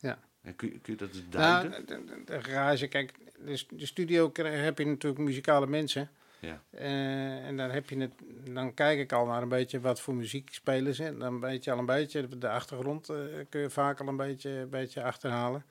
En 0.00 0.18
kun, 0.56 0.68
je- 0.72 0.78
kun 0.78 0.92
je 0.92 0.96
dat 0.98 1.08
eens 1.08 1.18
Nou, 1.30 1.30
duiden? 1.68 1.86
de, 1.86 2.04
de- 2.04 2.24
de 2.24 2.42
garage, 2.42 2.86
kijk, 2.86 3.12
de, 3.44 3.64
de 3.70 3.86
studio 3.86 4.30
heb 4.42 4.78
je 4.78 4.86
natuurlijk 4.86 5.22
muzikale 5.22 5.66
mensen. 5.66 6.10
Ja. 6.40 6.62
Eh, 6.70 7.46
en 7.46 7.56
dan, 7.56 7.70
heb 7.70 7.88
je 7.90 7.96
het, 7.96 8.12
dan 8.52 8.74
kijk 8.74 8.98
ik 8.98 9.12
al 9.12 9.26
naar 9.26 9.42
een 9.42 9.48
beetje 9.48 9.80
wat 9.80 10.00
voor 10.00 10.14
muziek 10.14 10.54
spelen 10.54 10.94
ze. 10.94 11.16
Dan 11.16 11.40
weet 11.40 11.64
je 11.64 11.72
al 11.72 11.78
een 11.78 11.86
beetje, 11.86 12.38
de 12.38 12.48
achtergrond 12.48 13.08
eh, 13.08 13.16
kun 13.48 13.60
je 13.60 13.70
vaak 13.70 14.00
al 14.00 14.08
een 14.08 14.16
beetje, 14.16 14.50
een 14.50 14.68
beetje 14.68 15.02
achterhalen. 15.02 15.64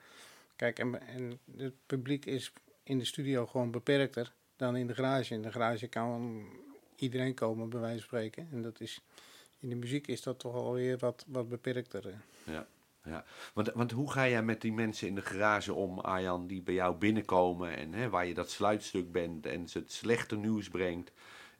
Kijk, 0.56 0.78
en, 0.78 1.00
en 1.08 1.38
het 1.56 1.74
publiek 1.86 2.24
is 2.26 2.52
in 2.82 2.98
de 2.98 3.04
studio 3.04 3.46
gewoon 3.46 3.70
beperkter 3.70 4.32
dan 4.56 4.76
in 4.76 4.86
de 4.86 4.94
garage. 4.94 5.34
In 5.34 5.42
de 5.42 5.52
garage 5.52 5.86
kan 5.86 6.46
iedereen 6.96 7.34
komen, 7.34 7.68
bij 7.68 7.80
wijze 7.80 7.96
van 7.98 8.06
spreken. 8.06 8.48
En 8.52 8.62
dat 8.62 8.80
is, 8.80 9.00
in 9.60 9.68
de 9.68 9.74
muziek 9.74 10.06
is 10.06 10.22
dat 10.22 10.38
toch 10.38 10.54
alweer 10.54 10.98
wat, 10.98 11.24
wat 11.28 11.48
beperkter. 11.48 12.06
eh. 12.08 12.14
Ja. 12.54 12.66
Ja. 13.08 13.24
Want, 13.54 13.70
want 13.74 13.90
hoe 13.90 14.10
ga 14.12 14.28
jij 14.28 14.42
met 14.42 14.60
die 14.60 14.72
mensen 14.72 15.08
in 15.08 15.14
de 15.14 15.22
garage 15.22 15.72
om, 15.74 15.98
Arjan, 15.98 16.46
die 16.46 16.62
bij 16.62 16.74
jou 16.74 16.96
binnenkomen 16.96 17.76
en 17.76 17.92
hè, 17.92 18.08
waar 18.08 18.26
je 18.26 18.34
dat 18.34 18.50
sluitstuk 18.50 19.12
bent 19.12 19.46
en 19.46 19.68
ze 19.68 19.78
het 19.78 19.92
slechte 19.92 20.36
nieuws 20.36 20.68
brengt 20.68 21.12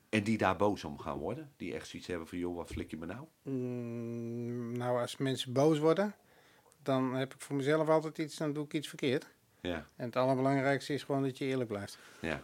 en 0.08 0.22
die 0.24 0.38
daar 0.38 0.56
boos 0.56 0.84
om 0.84 0.98
gaan 0.98 1.18
worden? 1.18 1.52
Die 1.56 1.74
echt 1.74 1.88
zoiets 1.88 2.08
hebben 2.08 2.28
van, 2.28 2.38
joh, 2.38 2.56
wat 2.56 2.70
flik 2.70 2.90
je 2.90 2.96
me 2.96 3.06
nou? 3.06 3.26
Mm, 3.42 4.76
nou, 4.76 5.00
als 5.00 5.16
mensen 5.16 5.52
boos 5.52 5.78
worden, 5.78 6.14
dan 6.82 7.14
heb 7.14 7.34
ik 7.34 7.40
voor 7.40 7.56
mezelf 7.56 7.88
altijd 7.88 8.18
iets, 8.18 8.36
dan 8.36 8.52
doe 8.52 8.64
ik 8.64 8.72
iets 8.74 8.88
verkeerd. 8.88 9.26
Ja, 9.60 9.86
En 9.96 10.04
het 10.06 10.16
allerbelangrijkste 10.16 10.92
is 10.94 11.02
gewoon 11.02 11.22
dat 11.22 11.38
je 11.38 11.44
eerlijk 11.44 11.68
blijft. 11.68 11.98
ja. 12.20 12.40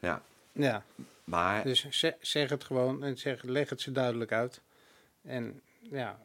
Ja, 0.00 0.22
Ja, 0.52 0.84
maar 1.24 1.62
dus 1.62 1.88
ze- 1.90 2.16
zeg 2.20 2.50
het 2.50 2.64
gewoon 2.64 3.02
en 3.04 3.18
zeg, 3.18 3.42
leg 3.42 3.68
het 3.70 3.80
ze 3.80 3.92
duidelijk 3.92 4.32
uit. 4.32 4.60
En 5.22 5.60
ja, 5.80 6.18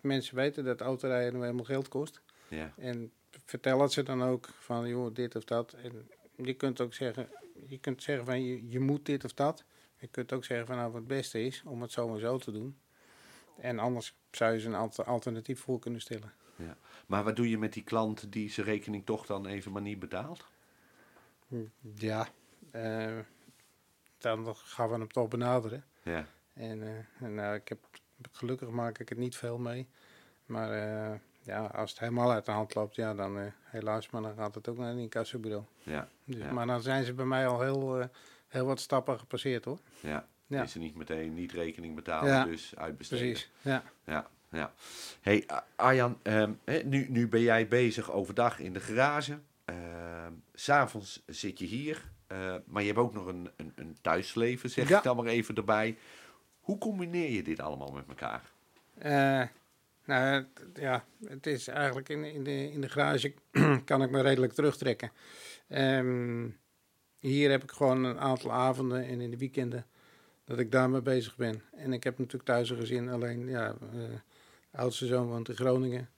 mensen 0.00 0.36
weten 0.36 0.64
dat 0.64 0.80
autorijden 0.80 1.32
nou 1.32 1.44
helemaal 1.44 1.64
geld 1.64 1.88
kost. 1.88 2.22
ja, 2.48 2.72
En 2.76 3.12
vertel 3.44 3.80
het 3.80 3.92
ze 3.92 4.02
dan 4.02 4.22
ook 4.22 4.48
van, 4.58 4.88
joh, 4.88 5.14
dit 5.14 5.36
of 5.36 5.44
dat. 5.44 5.72
En 5.72 6.08
je 6.36 6.54
kunt 6.54 6.80
ook 6.80 6.94
zeggen, 6.94 7.28
je 7.66 7.78
kunt 7.78 8.02
zeggen 8.02 8.24
van 8.24 8.44
je, 8.44 8.68
je 8.70 8.80
moet 8.80 9.06
dit 9.06 9.24
of 9.24 9.32
dat. 9.34 9.64
Je 9.98 10.06
kunt 10.06 10.32
ook 10.32 10.44
zeggen 10.44 10.66
van 10.66 10.76
nou 10.76 10.88
wat 10.88 10.98
het 11.00 11.08
beste 11.08 11.44
is 11.44 11.62
om 11.66 11.82
het 11.82 11.92
zo 11.92 12.14
en 12.14 12.20
zo 12.20 12.38
te 12.38 12.52
doen. 12.52 12.78
En 13.56 13.78
anders 13.78 14.14
zou 14.30 14.52
je 14.52 14.60
ze 14.60 14.66
een 14.68 14.74
alter- 14.74 15.04
alternatief 15.04 15.60
voor 15.60 15.78
kunnen 15.78 16.00
stellen. 16.00 16.32
Ja. 16.56 16.76
Maar 17.06 17.24
wat 17.24 17.36
doe 17.36 17.50
je 17.50 17.58
met 17.58 17.72
die 17.72 17.82
klant 17.84 18.32
die 18.32 18.50
zijn 18.50 18.66
rekening 18.66 19.06
toch 19.06 19.26
dan 19.26 19.46
even 19.46 19.72
maar 19.72 19.82
niet 19.82 19.98
betaalt? 19.98 20.46
Ja, 21.80 22.28
eh, 22.70 23.18
dan 24.18 24.56
gaan 24.56 24.88
we 24.88 24.94
hem 24.94 25.08
toch 25.12 25.28
benaderen. 25.28 25.84
Ja, 26.02 26.26
En 26.54 26.82
eh, 27.18 27.28
nou, 27.28 27.54
ik 27.54 27.68
heb, 27.68 27.78
gelukkig 28.32 28.68
maak 28.68 28.98
ik 28.98 29.08
het 29.08 29.18
niet 29.18 29.36
veel 29.36 29.58
mee. 29.58 29.88
Maar 30.46 30.70
eh, 30.70 31.18
ja, 31.42 31.64
als 31.66 31.90
het 31.90 31.98
helemaal 32.00 32.32
uit 32.32 32.44
de 32.44 32.50
hand 32.52 32.74
loopt, 32.74 32.94
ja, 32.94 33.14
dan 33.14 33.38
eh, 33.38 33.44
helaas, 33.62 34.10
maar 34.10 34.22
dan 34.22 34.34
gaat 34.36 34.54
het 34.54 34.68
ook 34.68 34.78
naar 34.78 34.90
een 34.90 34.98
incassobureau. 34.98 35.64
ja, 35.82 36.08
Dus, 36.24 36.36
Ja. 36.36 36.52
Maar 36.52 36.66
dan 36.66 36.82
zijn 36.82 37.04
ze 37.04 37.12
bij 37.12 37.24
mij 37.24 37.46
al 37.46 37.60
heel, 37.60 38.00
eh, 38.00 38.06
heel 38.48 38.66
wat 38.66 38.80
stappen 38.80 39.18
gepasseerd 39.18 39.64
hoor. 39.64 39.78
ja. 40.00 40.26
Ja. 40.46 40.62
Is 40.62 40.74
er 40.74 40.80
niet 40.80 40.96
meteen 40.96 41.34
niet 41.34 41.52
rekening 41.52 41.94
betalen, 41.94 42.30
Ja, 42.30 42.44
dus 42.44 42.76
uitbesteden. 42.76 43.24
Precies, 43.26 43.50
ja. 43.60 43.82
Ja, 44.04 44.28
ja. 44.50 44.72
Hey, 45.20 45.46
Arjan, 45.76 46.18
ehm, 46.22 46.52
nu, 46.84 47.06
nu 47.10 47.28
ben 47.28 47.40
jij 47.40 47.68
bezig 47.68 48.10
overdag 48.10 48.58
in 48.58 48.72
de 48.72 48.80
garage. 48.80 49.38
S 50.54 50.62
S'avonds 50.64 51.22
zit 51.26 51.58
je 51.58 51.64
hier. 51.64 52.10
maar 52.64 52.80
je 52.82 52.86
hebt 52.88 52.98
ook 52.98 53.12
nog 53.14 53.26
een, 53.26 53.50
een, 53.56 53.72
een 53.76 53.96
thuisleven, 54.00 54.70
zeg 54.70 54.88
Ja. 54.88 54.96
ik 54.96 55.02
dan 55.02 55.16
maar 55.16 55.26
even 55.26 55.54
erbij. 55.54 55.98
Hoe 56.62 56.78
combineer 56.78 57.30
je 57.30 57.42
dit 57.42 57.60
allemaal 57.60 57.92
met 57.92 58.08
elkaar? 58.08 58.50
Eh, 58.98 59.42
nou, 60.04 60.46
ja, 60.74 61.04
het 61.24 61.46
is 61.46 61.68
eigenlijk 61.68 62.08
in, 62.08 62.24
in, 62.24 62.44
de, 62.44 62.72
in 62.72 62.80
de 62.80 62.88
garage 62.88 63.34
kan 63.84 64.02
ik 64.02 64.10
me 64.10 64.20
redelijk 64.20 64.52
terugtrekken. 64.52 65.12
Ehm, 65.68 66.48
hier 67.18 67.50
heb 67.50 67.62
ik 67.62 67.70
gewoon 67.70 68.04
een 68.04 68.18
aantal 68.18 68.52
avonden 68.52 69.04
en 69.04 69.20
in 69.20 69.30
de 69.30 69.36
weekenden 69.36 69.86
dat 70.44 70.58
ik 70.58 70.72
daarmee 70.72 71.02
bezig 71.02 71.36
ben. 71.36 71.62
En 71.72 71.92
ik 71.92 72.04
heb 72.04 72.18
natuurlijk 72.18 72.44
thuis 72.44 72.70
een 72.70 72.76
gezin, 72.76 73.08
alleen 73.08 73.48
ja, 73.48 73.68
eh, 73.68 73.98
de 74.70 74.78
oudste 74.78 75.06
zoon 75.06 75.26
woont 75.26 75.48
in 75.48 75.54
Groningen. 75.54 76.08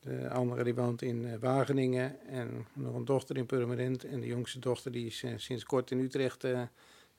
De 0.00 0.28
andere 0.28 0.64
die 0.64 0.74
woont 0.74 1.02
in 1.02 1.26
eh, 1.26 1.38
Wageningen 1.40 2.26
en 2.26 2.66
nog 2.72 2.94
een 2.94 3.04
dochter 3.04 3.36
in 3.36 3.46
Purmerend. 3.46 4.04
En 4.04 4.20
de 4.20 4.26
jongste 4.26 4.58
dochter 4.58 4.92
die 4.92 5.06
is 5.06 5.22
eh, 5.22 5.32
sinds 5.36 5.64
kort 5.64 5.90
in 5.90 5.98
Utrecht 5.98 6.46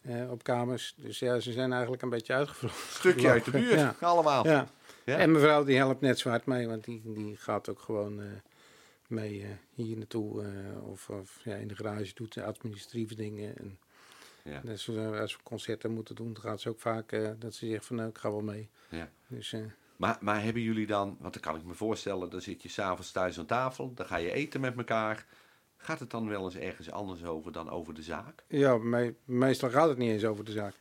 eh, 0.05 0.31
op 0.31 0.43
kamers. 0.43 0.93
Dus 0.97 1.19
ja, 1.19 1.39
ze 1.39 1.51
zijn 1.51 1.71
eigenlijk 1.71 2.01
een 2.01 2.09
beetje 2.09 2.33
uitgevlogen. 2.33 2.77
Stukje 2.99 3.29
uit 3.29 3.45
de 3.45 3.51
buurt, 3.51 3.79
Ja. 3.79 3.95
allemaal. 3.99 4.47
Ja. 4.47 4.67
Ja. 5.05 5.17
En 5.17 5.31
mevrouw 5.31 5.63
die 5.63 5.77
helpt 5.77 6.01
net 6.01 6.19
zwart 6.19 6.45
mee, 6.45 6.67
want 6.67 6.83
die, 6.83 7.01
die 7.05 7.37
gaat 7.37 7.69
ook 7.69 7.79
gewoon 7.79 8.21
eh, 8.21 8.27
mee 9.07 9.41
eh, 9.41 9.47
hier 9.73 9.97
naartoe. 9.97 10.43
of 10.83 11.09
of 11.09 11.39
ja, 11.43 11.55
in 11.55 11.67
de 11.67 11.75
garage 11.75 12.11
doet 12.13 12.33
ze 12.33 12.43
administratieve 12.43 13.15
dingen. 13.15 13.57
En 13.57 13.77
Ja. 14.43 14.61
als, 14.71 14.85
we, 14.85 15.17
als 15.21 15.35
we 15.35 15.43
concerten 15.43 15.91
moeten 15.91 16.15
doen, 16.15 16.33
dan 16.33 16.41
gaat 16.41 16.61
ze 16.61 16.69
ook 16.69 16.79
vaak 16.79 17.15
dat 17.39 17.53
ze 17.53 17.67
zegt 17.67 17.85
van 17.85 17.95
nou, 17.95 18.09
ik 18.09 18.17
ga 18.17 18.31
wel 18.31 18.41
mee. 18.41 18.69
Ja. 18.89 19.09
Dus 19.27 19.55
Maar, 19.95 20.17
maar 20.21 20.43
hebben 20.43 20.61
jullie 20.61 20.87
dan, 20.87 21.17
want 21.19 21.33
dan 21.33 21.41
kan 21.41 21.55
ik 21.55 21.63
me 21.65 21.73
voorstellen, 21.73 22.29
dan 22.29 22.41
zit 22.41 22.61
je 22.63 22.69
s'avonds 22.69 23.11
thuis 23.11 23.39
aan 23.39 23.45
tafel, 23.45 23.93
dan 23.93 24.05
ga 24.05 24.15
je 24.17 24.31
eten 24.31 24.61
met 24.61 24.77
elkaar. 24.77 25.25
Gaat 25.85 25.99
het 25.99 26.09
dan 26.09 26.29
wel 26.29 26.43
eens 26.45 26.55
ergens 26.55 26.91
anders 26.91 27.23
over 27.23 27.51
dan 27.51 27.69
over 27.69 27.93
de 27.93 28.01
zaak? 28.01 28.43
ja, 28.47 28.77
me- 28.77 29.13
meestal 29.25 29.69
gaat 29.69 29.89
het 29.89 29.97
niet 29.97 30.11
eens 30.11 30.25
over 30.25 30.45
de 30.45 30.51
zaak. 30.51 30.73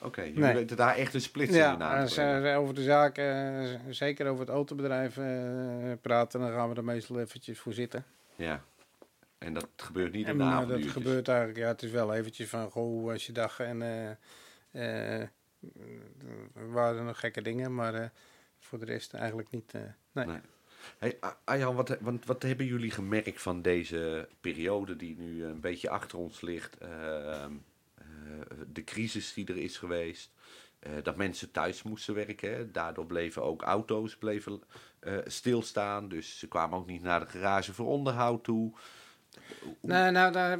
Oké, 0.00 0.22
jullie 0.22 0.38
Nee. 0.40 0.54
weten 0.54 0.76
daar 0.76 0.96
echt 0.96 1.14
een 1.14 1.20
splitsing 1.20 1.58
in 1.64 1.64
Ja, 1.64 1.78
aan 1.78 2.00
als 2.00 2.14
te 2.14 2.20
brengen. 2.20 2.42
ze 2.52 2.58
over 2.58 2.74
de 2.74 2.82
zaak, 2.82 3.18
eh, 3.18 3.64
zeker 3.90 4.26
over 4.26 4.40
het 4.40 4.48
autobedrijf 4.54 5.16
eh, 5.16 5.92
praten, 6.00 6.40
dan 6.40 6.50
gaan 6.52 6.68
we 6.68 6.74
er 6.74 6.84
meestal 6.84 7.20
eventjes 7.20 7.58
voor 7.58 7.72
zitten. 7.72 8.04
Ja. 8.36 8.62
En 9.38 9.54
dat 9.54 9.68
gebeurt 9.76 10.12
niet 10.12 10.26
in 10.26 10.38
de 10.38 10.44
maar 10.44 10.66
dat 10.66 10.84
gebeurt 10.84 11.28
eigenlijk, 11.28 11.58
ja, 11.58 11.66
het 11.66 11.82
is 11.82 11.90
wel 11.90 12.14
eventjes 12.14 12.48
van, 12.48 12.70
goh, 12.70 13.04
was 13.04 13.26
je 13.26 13.32
dag? 13.32 13.60
En 13.60 13.82
eh, 13.82 14.10
eh, 14.70 15.20
er 16.54 16.72
waren 16.72 17.04
nog 17.04 17.20
gekke 17.20 17.42
dingen, 17.42 17.74
maar 17.74 17.94
eh, 17.94 18.08
voor 18.58 18.78
de 18.78 18.84
rest 18.84 19.14
eigenlijk 19.14 19.50
niet. 19.50 19.74
eh, 19.74 19.80
nee. 20.12 20.26
Nee. 20.26 20.40
Hey, 20.98 21.18
Arjan, 21.44 21.74
wat, 21.74 21.96
want 22.00 22.24
wat 22.26 22.42
hebben 22.42 22.66
jullie 22.66 22.90
gemerkt 22.90 23.42
van 23.42 23.62
deze 23.62 24.28
periode 24.40 24.96
die 24.96 25.16
nu 25.18 25.44
een 25.44 25.60
beetje 25.60 25.90
achter 25.90 26.18
ons 26.18 26.40
ligt? 26.40 26.78
Ehm, 26.78 27.52
eh, 27.94 28.04
de 28.72 28.84
crisis 28.84 29.32
die 29.32 29.46
er 29.46 29.56
is 29.56 29.76
geweest. 29.76 30.30
eh, 30.78 30.92
dat 31.02 31.16
mensen 31.16 31.50
thuis 31.50 31.82
moesten 31.82 32.14
werken. 32.14 32.72
Daardoor 32.72 33.06
bleven 33.06 33.42
ook 33.42 33.62
auto's 33.62 34.16
bleven, 34.16 34.62
eh, 35.00 35.16
stilstaan. 35.26 36.08
Dus 36.08 36.38
ze 36.38 36.48
kwamen 36.48 36.78
ook 36.78 36.86
niet 36.86 37.02
naar 37.02 37.20
de 37.20 37.26
garage 37.26 37.74
voor 37.74 37.86
onderhoud 37.86 38.44
toe. 38.44 38.72
Nou, 39.80 40.12
nou 40.12 40.32
daar, 40.32 40.58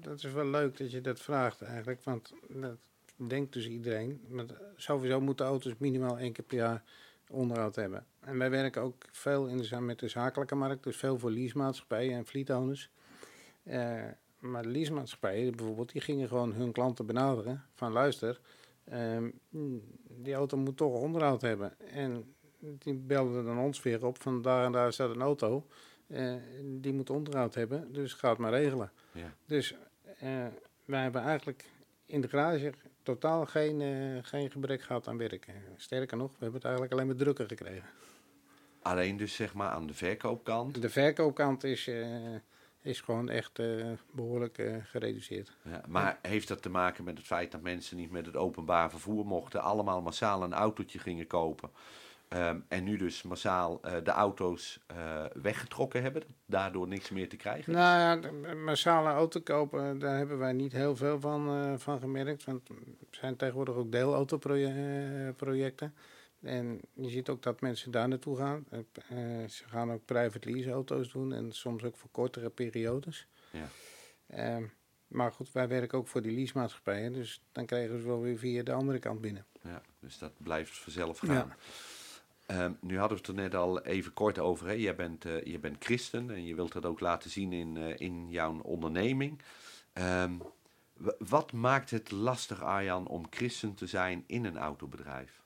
dat 0.00 0.16
is 0.16 0.32
wel 0.32 0.46
leuk 0.46 0.76
dat 0.76 0.90
je 0.90 1.00
dat 1.00 1.20
vraagt 1.20 1.62
eigenlijk, 1.62 2.02
want 2.04 2.32
dat 2.48 2.76
denkt 3.16 3.52
dus 3.52 3.66
iedereen. 3.68 4.20
Maar 4.28 4.44
sowieso 4.76 5.20
moeten 5.20 5.46
auto's 5.46 5.74
minimaal 5.78 6.18
één 6.18 6.32
keer 6.32 6.44
per 6.44 6.56
jaar 6.56 6.82
onderhoud 7.28 7.74
hebben. 7.74 8.06
En 8.24 8.38
wij 8.38 8.50
werken 8.50 8.82
ook 8.82 9.04
veel 9.10 9.46
in 9.46 9.56
de, 9.56 9.80
met 9.80 9.98
de 9.98 10.08
zakelijke 10.08 10.54
markt, 10.54 10.84
dus 10.84 10.96
veel 10.96 11.18
voor 11.18 11.30
leasemaatschappijen 11.30 12.16
en 12.16 12.26
fleetowners. 12.26 12.90
Eh, 13.62 14.02
maar 14.38 14.62
de 14.62 14.68
leasemaatschappijen 14.68 15.56
bijvoorbeeld, 15.56 15.92
die 15.92 16.00
gingen 16.00 16.28
gewoon 16.28 16.52
hun 16.52 16.72
klanten 16.72 17.06
benaderen 17.06 17.64
van 17.74 17.92
luister, 17.92 18.40
ehm, 18.84 19.30
die 20.08 20.34
auto 20.34 20.56
moet 20.56 20.76
toch 20.76 21.00
onderhoud 21.00 21.40
hebben. 21.40 21.78
En 21.78 22.34
die 22.58 22.94
belden 22.94 23.44
dan 23.44 23.58
ons 23.58 23.82
weer 23.82 24.06
op 24.06 24.22
van 24.22 24.42
daar 24.42 24.64
en 24.64 24.72
daar 24.72 24.92
staat 24.92 25.14
een 25.14 25.22
auto. 25.22 25.66
Eh, 26.06 26.34
die 26.64 26.92
moet 26.92 27.10
onderhoud 27.10 27.54
hebben, 27.54 27.92
dus 27.92 28.12
ga 28.12 28.28
het 28.28 28.38
maar 28.38 28.52
regelen. 28.52 28.92
Ja. 29.12 29.34
Dus 29.46 29.74
eh, 30.18 30.46
wij 30.84 31.02
hebben 31.02 31.22
eigenlijk 31.22 31.64
in 32.06 32.20
de 32.20 32.28
garage 32.28 32.72
totaal 33.02 33.46
geen, 33.46 33.80
geen 34.24 34.50
gebrek 34.50 34.82
gehad 34.82 35.08
aan 35.08 35.18
werk. 35.18 35.46
Eh, 35.46 35.54
Sterker 35.76 36.16
nog, 36.16 36.30
we 36.30 36.36
hebben 36.38 36.54
het 36.54 36.64
eigenlijk 36.64 36.92
alleen 36.92 37.06
maar 37.06 37.16
drukker 37.16 37.46
gekregen. 37.46 37.88
Alleen 38.84 39.16
dus 39.16 39.34
zeg 39.34 39.54
maar 39.54 39.70
aan 39.70 39.86
de 39.86 39.94
verkoopkant. 39.94 40.82
De 40.82 40.90
verkoopkant 40.90 41.64
is, 41.64 41.88
eh, 41.88 42.06
is 42.82 43.00
gewoon 43.00 43.28
echt 43.28 43.58
eh, 43.58 43.86
behoorlijk 44.12 44.58
eh, 44.58 44.76
gereduceerd. 44.82 45.52
Ja, 45.62 45.82
maar 45.88 46.18
heeft 46.22 46.48
dat 46.48 46.62
te 46.62 46.68
maken 46.68 47.04
met 47.04 47.18
het 47.18 47.26
feit 47.26 47.52
dat 47.52 47.60
mensen 47.60 47.96
niet 47.96 48.10
met 48.10 48.26
het 48.26 48.36
openbaar 48.36 48.90
vervoer 48.90 49.26
mochten, 49.26 49.62
allemaal 49.62 50.02
massaal 50.02 50.42
een 50.42 50.52
autootje 50.52 50.98
gingen 50.98 51.26
kopen? 51.26 51.70
ehm, 52.28 52.58
en 52.68 52.84
nu 52.84 52.96
dus 52.96 53.22
massaal 53.22 53.80
de 53.80 54.10
auto's 54.10 54.80
weggetrokken 55.32 56.02
hebben, 56.02 56.22
daardoor 56.46 56.88
niks 56.88 57.10
meer 57.10 57.28
te 57.28 57.36
krijgen? 57.36 57.72
Nou 57.72 57.98
ja, 57.98 58.20
massale 58.54 59.08
auto 59.08 59.40
kopen, 59.40 59.98
daar 59.98 60.16
hebben 60.16 60.38
wij 60.38 60.52
niet 60.52 60.72
heel 60.72 60.96
veel 60.96 61.20
van, 61.20 61.74
van 61.80 62.00
gemerkt. 62.00 62.44
Want 62.44 62.68
er 62.68 62.76
zijn 63.10 63.36
tegenwoordig 63.36 63.74
ook 63.74 63.92
deelautoprojecten. 63.92 65.94
En 66.44 66.80
je 66.92 67.08
ziet 67.08 67.28
ook 67.28 67.42
dat 67.42 67.60
mensen 67.60 67.90
daar 67.90 68.08
naartoe 68.08 68.36
gaan. 68.36 68.66
Eh, 68.70 68.78
ze 69.48 69.64
gaan 69.66 69.92
ook 69.92 70.04
private 70.04 70.50
lease 70.50 70.70
auto's 70.70 71.12
doen 71.12 71.32
en 71.32 71.52
soms 71.52 71.82
ook 71.82 71.96
voor 71.96 72.10
kortere 72.10 72.50
periodes. 72.50 73.28
Ja. 73.50 73.68
Ehm, 74.26 74.64
maar 75.06 75.32
goed, 75.32 75.52
wij 75.52 75.68
werken 75.68 75.98
ook 75.98 76.08
voor 76.08 76.22
die 76.22 76.34
leasemaatschappijen. 76.34 77.12
Dus 77.12 77.42
dan 77.52 77.66
krijgen 77.66 78.00
ze 78.00 78.06
wel 78.06 78.20
weer 78.20 78.38
via 78.38 78.62
de 78.62 78.72
andere 78.72 78.98
kant 78.98 79.20
binnen. 79.20 79.46
Ja, 79.62 79.82
dus 80.00 80.18
dat 80.18 80.32
blijft 80.36 80.78
vanzelf 80.78 81.18
gaan. 81.18 81.54
Ehm, 82.46 82.72
nu 82.80 82.98
hadden 82.98 83.18
we 83.18 83.26
het 83.26 83.36
er 83.36 83.42
net 83.42 83.54
al 83.54 83.82
even 83.82 84.12
kort 84.12 84.38
over. 84.38 84.66
Hè? 84.66 84.72
Jij, 84.72 84.94
bent, 84.94 85.24
eh, 85.24 85.44
je 85.44 85.58
bent 85.58 85.84
christen 85.84 86.30
en 86.30 86.46
je 86.46 86.54
wilt 86.54 86.72
dat 86.72 86.84
ook 86.84 87.00
laten 87.00 87.30
zien 87.30 87.52
in, 87.52 87.76
eh, 87.76 88.00
in 88.00 88.30
jouw 88.30 88.60
onderneming. 88.60 89.40
Ehm, 89.92 90.32
wat 91.18 91.52
maakt 91.52 91.90
het 91.90 92.10
lastig, 92.10 92.62
Arjan, 92.62 93.06
om 93.06 93.26
christen 93.30 93.74
te 93.74 93.86
zijn 93.86 94.24
in 94.26 94.44
een 94.44 94.58
autobedrijf? 94.58 95.43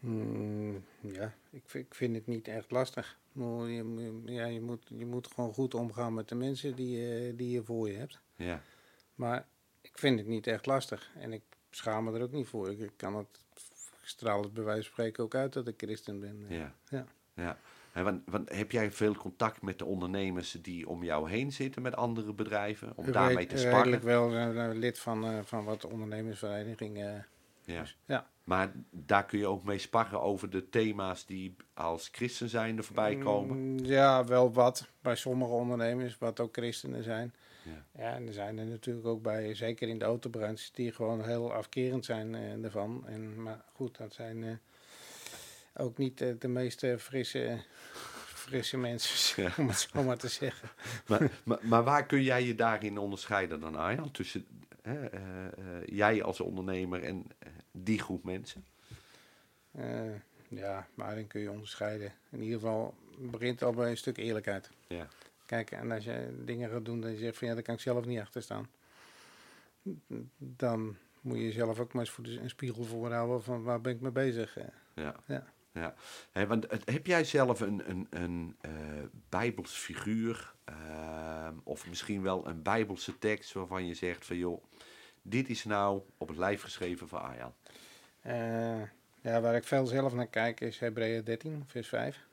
Hmm, 0.00 0.84
ja, 1.00 1.34
ik, 1.50 1.62
vind- 1.66 1.86
ik 1.86 1.94
vind 1.94 2.14
het 2.14 2.26
niet 2.26 2.48
echt 2.48 2.70
lastig. 2.70 3.18
Ik 3.34 3.40
Je, 3.68 3.82
moet- 3.84 4.28
ja, 4.30 4.44
je, 4.46 4.60
moet, 4.60 4.82
je 4.96 5.06
moet 5.06 5.26
gewoon 5.34 5.54
goed 5.54 5.74
omgaan 5.74 6.14
met 6.14 6.28
de 6.28 6.34
mensen 6.34 6.74
die, 6.76 6.98
je- 6.98 7.34
die 7.36 7.50
je 7.50 7.64
voor 7.64 7.90
je 7.90 7.96
hebt. 7.96 8.18
Ja, 8.36 8.62
Maar 9.14 9.46
ik 9.80 9.98
vind 9.98 10.18
het 10.18 10.28
niet 10.28 10.46
echt 10.46 10.66
lastig. 10.66 11.10
En 11.18 11.32
ik 11.32 11.42
schaam 11.70 12.04
me 12.04 12.12
er 12.12 12.22
ook 12.22 12.32
niet 12.32 12.46
voor. 12.48 12.70
Ik 12.72 12.92
kan 12.96 13.16
het, 13.16 13.26
ik 13.54 13.62
straal 14.02 14.42
het 14.42 14.52
bij 14.54 14.64
wijze 14.64 14.82
van 14.82 14.92
spreken 14.92 15.24
ook 15.24 15.34
uit 15.34 15.52
dat 15.52 15.68
ik 15.68 15.74
christen 15.76 16.20
ben. 16.20 16.44
ja. 16.48 16.74
Ja. 16.88 17.06
Ja, 17.34 17.58
en 17.92 18.04
want, 18.04 18.22
want 18.26 18.48
heb 18.54 18.70
jij 18.70 18.92
veel 18.92 19.14
contact 19.14 19.62
met 19.62 19.78
de 19.78 19.84
ondernemers 19.84 20.58
die 20.62 20.88
om 20.88 21.04
jou 21.04 21.30
heen 21.30 21.52
zitten 21.52 21.82
met 21.82 21.96
andere 21.96 22.32
bedrijven? 22.32 22.92
Om 22.96 23.12
daarmee 23.12 23.46
te 23.46 23.56
sparren? 23.56 24.04
wel 24.04 24.26
we 24.26 24.32
zijn, 24.32 24.56
eh, 24.70 24.76
lid 24.78 24.98
van, 24.98 25.24
eh, 25.24 25.38
van 25.44 25.64
wat 25.64 25.84
ondernemersverenigingen. 25.84 27.26
Ja. 27.64 27.80
Dus, 27.80 27.96
ja. 28.04 28.30
Maar 28.50 28.72
daar 28.90 29.24
kun 29.26 29.38
je 29.38 29.46
ook 29.46 29.64
mee 29.64 29.78
sparren 29.78 30.20
over 30.20 30.50
de 30.50 30.68
thema's 30.68 31.26
die 31.26 31.56
als 31.74 32.08
christen 32.12 32.48
zijn 32.48 32.76
er 32.76 32.84
voorbij 32.84 33.16
komen. 33.16 33.56
Mm, 33.58 33.78
Ja, 33.84 34.24
wel 34.24 34.52
wat. 34.52 34.88
Bij 35.00 35.16
sommige 35.16 35.50
ondernemers, 35.52 36.18
wat 36.18 36.40
ook 36.40 36.52
christenen 36.56 37.02
zijn. 37.02 37.34
Ja. 37.62 38.02
Ja, 38.02 38.14
en 38.14 38.26
er 38.26 38.32
zijn 38.32 38.58
er 38.58 38.64
natuurlijk 38.66 39.06
ook 39.06 39.22
bij, 39.22 39.54
zeker 39.54 39.88
in 39.88 39.98
de 39.98 40.04
autobranche, 40.04 40.70
die 40.72 40.92
gewoon 40.92 41.24
heel 41.24 41.52
afkerend 41.52 42.04
zijn 42.04 42.34
eh 42.34 42.64
ervan. 42.64 43.04
En, 43.06 43.42
maar 43.42 43.64
goed, 43.72 43.96
dat 43.98 44.12
zijn 44.14 44.44
eh, 44.44 44.54
ook 45.74 45.98
niet 45.98 46.20
eh, 46.20 46.28
de 46.38 46.48
meest 46.48 46.82
eh, 46.82 46.96
frisse, 46.96 47.58
frisse 48.26 48.76
mensen, 48.76 49.42
Ja. 49.44 49.52
om 49.56 49.68
het 49.68 49.88
zo 49.92 50.02
maar 50.02 50.18
te 50.18 50.28
zeggen. 50.28 50.68
Maar, 51.06 51.30
maar, 51.44 51.58
maar 51.62 51.84
waar 51.84 52.06
kun 52.06 52.22
jij 52.22 52.44
je 52.44 52.54
daarin 52.54 52.98
onderscheiden 52.98 53.60
dan, 53.60 53.76
Arjan? 53.76 54.10
Tussen 54.10 54.46
hè, 54.82 55.06
eh, 55.06 55.46
eh, 55.46 55.52
jij 55.84 56.22
als 56.22 56.40
ondernemer 56.40 57.02
en 57.02 57.26
eh, 57.38 57.48
die 57.72 57.98
groep 57.98 58.24
mensen? 58.24 58.64
Ja, 60.48 60.86
maar 60.94 61.06
daarin 61.06 61.26
kun 61.26 61.40
je 61.40 61.50
onderscheiden. 61.50 62.12
In 62.30 62.42
ieder 62.42 62.60
geval 62.60 62.94
begint 63.18 63.60
het 63.60 63.68
al 63.68 63.74
bij 63.74 63.90
een 63.90 63.96
stuk 63.96 64.16
eerlijkheid. 64.16 64.70
Ja. 64.88 65.08
Kijk, 65.46 65.70
en 65.70 65.90
als 65.90 66.04
je 66.04 66.42
dingen 66.44 66.70
gaat 66.70 66.84
doen 66.84 67.00
dat 67.00 67.10
je 67.10 67.16
zegt 67.16 67.38
van 67.38 67.48
ja, 67.48 67.54
daar 67.54 67.62
kan 67.62 67.74
ik 67.74 67.80
zelf 67.80 68.04
niet 68.04 68.20
achter 68.20 68.42
staan. 68.42 68.68
Dan 70.36 70.96
moet 71.20 71.36
je 71.36 71.44
jezelf 71.44 71.78
ook 71.78 71.92
maar 71.92 72.02
eens 72.02 72.12
voor 72.12 72.24
de, 72.24 72.40
een 72.40 72.48
spiegel 72.48 72.84
voorhouden 72.84 73.42
van 73.42 73.62
waar 73.62 73.80
ben 73.80 73.92
ik 73.92 74.00
mee 74.00 74.10
bezig. 74.10 74.58
Ja. 74.94 75.16
Ja. 75.26 75.52
Ja. 75.72 75.94
Want 76.46 76.66
heb 76.84 77.06
jij 77.06 77.24
zelf 77.24 77.60
een, 77.60 77.90
een, 77.90 78.06
een 78.10 78.56
eh 78.60 78.70
bijbels 79.28 79.72
figuur 79.72 80.54
ehm, 80.64 81.54
of 81.64 81.88
misschien 81.88 82.22
wel 82.22 82.46
een 82.46 82.62
bijbelse 82.62 83.18
tekst 83.18 83.52
waarvan 83.52 83.86
je 83.86 83.94
zegt 83.94 84.26
van 84.26 84.36
joh, 84.36 84.64
dit 85.22 85.48
is 85.48 85.64
nou 85.64 86.02
op 86.18 86.28
het 86.28 86.36
lijf 86.36 86.62
geschreven 86.62 87.08
voor 87.08 87.18
Arjan? 87.18 87.54
Eh, 88.20 88.82
ja, 89.20 89.40
waar 89.40 89.54
ik 89.54 89.64
veel 89.64 89.86
zelf 89.86 90.12
naar 90.14 90.26
kijk 90.26 90.60
is 90.60 90.78
Hebreeën 90.78 91.24
13, 91.24 91.64
vers 91.66 91.88
5. 91.88 92.26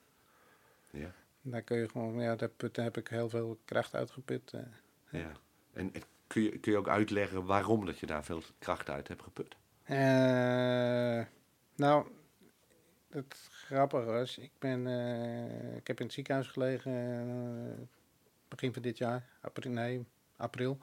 Ja. 0.92 1.12
Daar 1.42 1.62
kun 1.62 1.78
je 1.78 1.90
gewoon, 1.90 2.20
ja, 2.20 2.36
daar, 2.36 2.50
put, 2.50 2.76
daar 2.76 2.86
heb 2.86 2.98
ik 2.98 3.08
heel 3.08 3.30
veel 3.30 3.60
kracht 3.66 3.96
uitgeput. 3.96 4.54
eh. 4.54 4.62
ja. 5.22 5.32
En, 5.74 5.94
en 5.94 6.02
kun, 6.28 6.42
je, 6.42 6.58
kun 6.60 6.72
je 6.72 6.78
ook 6.78 6.88
uitleggen 6.88 7.46
waarom 7.46 7.86
dat 7.86 8.00
je 8.00 8.06
daar 8.06 8.24
veel 8.24 8.42
kracht 8.60 8.90
uit 8.90 9.08
hebt 9.08 9.22
geput? 9.24 9.56
Eh, 9.84 11.22
nou, 11.76 12.08
het 13.18 13.48
grappige 13.52 14.06
was, 14.06 14.38
ik, 14.38 14.52
ben, 14.60 14.88
eh, 14.88 15.76
ik 15.76 15.88
heb 15.88 16.00
in 16.00 16.06
het 16.06 16.14
ziekenhuis 16.14 16.48
gelegen 16.48 16.92
eh, 16.92 17.86
begin 18.48 18.74
van 18.74 18.82
dit 18.82 18.98
jaar, 18.98 19.30
april, 19.42 19.72
nee, 19.72 20.06
april, 20.36 20.78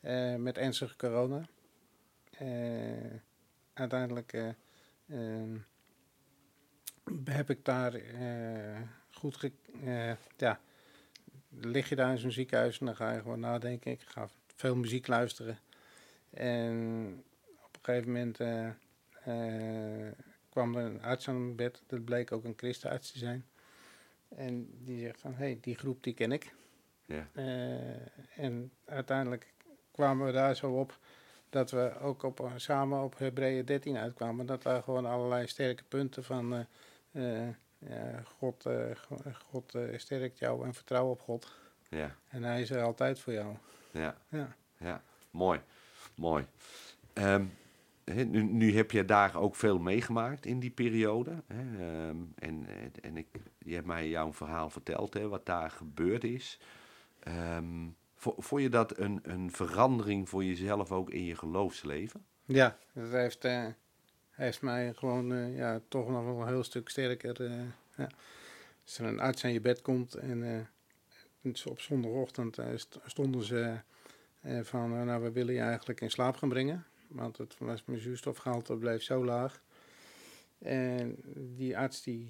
eh, 0.00 0.34
met 0.34 0.58
ernstige 0.58 0.96
corona. 0.96 1.46
Uiteindelijk 3.72 4.32
eh, 4.32 4.48
ehm, 5.08 5.56
heb 7.24 7.50
ik 7.50 7.64
daar 7.64 8.00
goed, 9.10 9.36
ge 9.36 9.52
ja, 10.36 10.60
lig 11.48 11.88
je 11.88 11.96
daar 11.96 12.10
in 12.10 12.18
zo'n 12.18 12.30
ziekenhuis 12.30 12.78
en 12.78 12.86
dan 12.86 12.96
ga 12.96 13.12
je 13.12 13.20
gewoon 13.20 13.40
nadenken. 13.40 13.90
Ik 13.90 14.02
ga 14.02 14.28
veel 14.56 14.76
muziek 14.76 15.06
luisteren. 15.06 15.58
En 16.30 16.76
op 17.64 17.76
een 17.76 17.84
gegeven 17.84 18.12
moment 18.12 18.38
kwam 20.52 20.76
er 20.76 20.84
een 20.84 21.02
arts 21.02 21.28
aan 21.28 21.56
bed. 21.56 21.82
Dat 21.86 22.04
bleek 22.04 22.32
ook 22.32 22.44
een 22.44 22.54
christenarts 22.56 23.12
te 23.12 23.18
zijn. 23.18 23.46
En 24.28 24.68
die 24.84 25.00
zegt 25.00 25.20
van, 25.20 25.30
hé, 25.34 25.44
hey, 25.44 25.58
die 25.60 25.76
groep 25.76 26.02
die 26.02 26.14
ken 26.14 26.32
ik. 26.32 26.54
Ja. 27.06 27.28
Eh, 27.32 28.44
en 28.44 28.70
uiteindelijk 28.84 29.52
kwamen 29.90 30.26
we 30.26 30.32
daar 30.32 30.56
zo 30.56 30.72
op 30.72 30.98
dat 31.50 31.70
we 31.70 31.98
ook 32.00 32.22
op, 32.22 32.50
samen 32.56 33.02
op 33.02 33.18
Hebreeën 33.18 33.64
13 33.64 33.96
uitkwamen. 33.96 34.46
Dat 34.46 34.62
daar 34.62 34.82
gewoon 34.82 35.06
allerlei 35.06 35.46
sterke 35.46 35.84
punten 35.88 36.24
van... 36.24 36.66
eh, 37.12 37.48
eh, 37.48 37.54
God, 38.38 38.66
eh, 38.66 38.90
Go- 38.96 39.20
God 39.46 39.74
eh, 39.74 39.98
sterkt 39.98 40.38
jou 40.38 40.64
en 40.64 40.74
vertrouw 40.74 41.10
op 41.10 41.20
God. 41.20 41.52
Ja. 41.88 42.16
En 42.28 42.42
hij 42.42 42.60
is 42.60 42.70
er 42.70 42.82
altijd 42.82 43.18
voor 43.18 43.32
jou. 43.32 43.56
Ja. 43.90 44.16
Ja. 44.28 44.56
Ja, 44.78 45.02
mooi. 45.30 45.60
Mooi. 46.14 46.46
Ehm, 47.12 47.44
nu, 48.04 48.76
heb 48.76 48.90
je 48.90 49.04
daar 49.04 49.36
ook 49.36 49.56
veel 49.56 49.78
meegemaakt 49.78 50.46
in 50.46 50.60
die 50.60 50.70
periode. 50.70 51.42
Ehm, 51.48 52.16
en 52.34 52.66
en 53.02 53.16
ik, 53.16 53.26
je 53.58 53.74
hebt 53.74 53.86
mij 53.86 54.08
jouw 54.08 54.32
verhaal 54.32 54.70
verteld, 54.70 55.14
hè, 55.14 55.28
wat 55.28 55.46
daar 55.46 55.70
gebeurd 55.70 56.24
is. 56.24 56.58
Vo- 58.14 58.34
vond 58.38 58.62
je 58.62 58.68
dat 58.68 58.98
een, 58.98 59.20
een 59.22 59.50
verandering 59.50 60.28
voor 60.28 60.44
jezelf 60.44 60.92
ook 60.92 61.10
in 61.10 61.24
je 61.24 61.36
geloofsleven? 61.36 62.24
Ja, 62.44 62.78
dat 62.92 63.10
heeft, 63.10 63.44
eh, 63.44 63.66
heeft 64.30 64.62
mij 64.62 64.92
gewoon 64.94 65.32
eh, 65.32 65.56
ja, 65.56 65.80
toch 65.88 66.08
nog 66.08 66.24
wel 66.24 66.40
een 66.40 66.46
heel 66.48 66.62
stuk 66.64 66.88
sterker. 66.88 67.44
eh, 67.44 67.60
ja. 67.96 68.08
Als 68.84 68.98
er 68.98 69.04
een 69.06 69.20
arts 69.20 69.44
aan 69.44 69.52
je 69.52 69.60
bed 69.60 69.82
komt 69.82 70.14
en 70.14 70.68
op 71.64 71.80
zondagochtend 71.80 72.58
st- 72.74 72.98
stonden 73.04 73.42
ze 73.44 73.76
van, 74.62 75.04
nou 75.06 75.22
we 75.22 75.32
willen 75.32 75.54
je 75.54 75.60
eigenlijk 75.60 76.00
in 76.00 76.10
slaap 76.10 76.36
gaan 76.36 76.48
brengen. 76.48 76.84
Want 77.12 77.36
het 77.36 77.58
was 77.58 77.84
mijn 77.84 78.00
zuurstofgehalte 78.00 78.76
bleef 78.76 79.02
zo 79.02 79.24
laag. 79.24 79.62
En 80.58 81.16
die 81.56 81.78
arts 81.78 82.02
die 82.02 82.26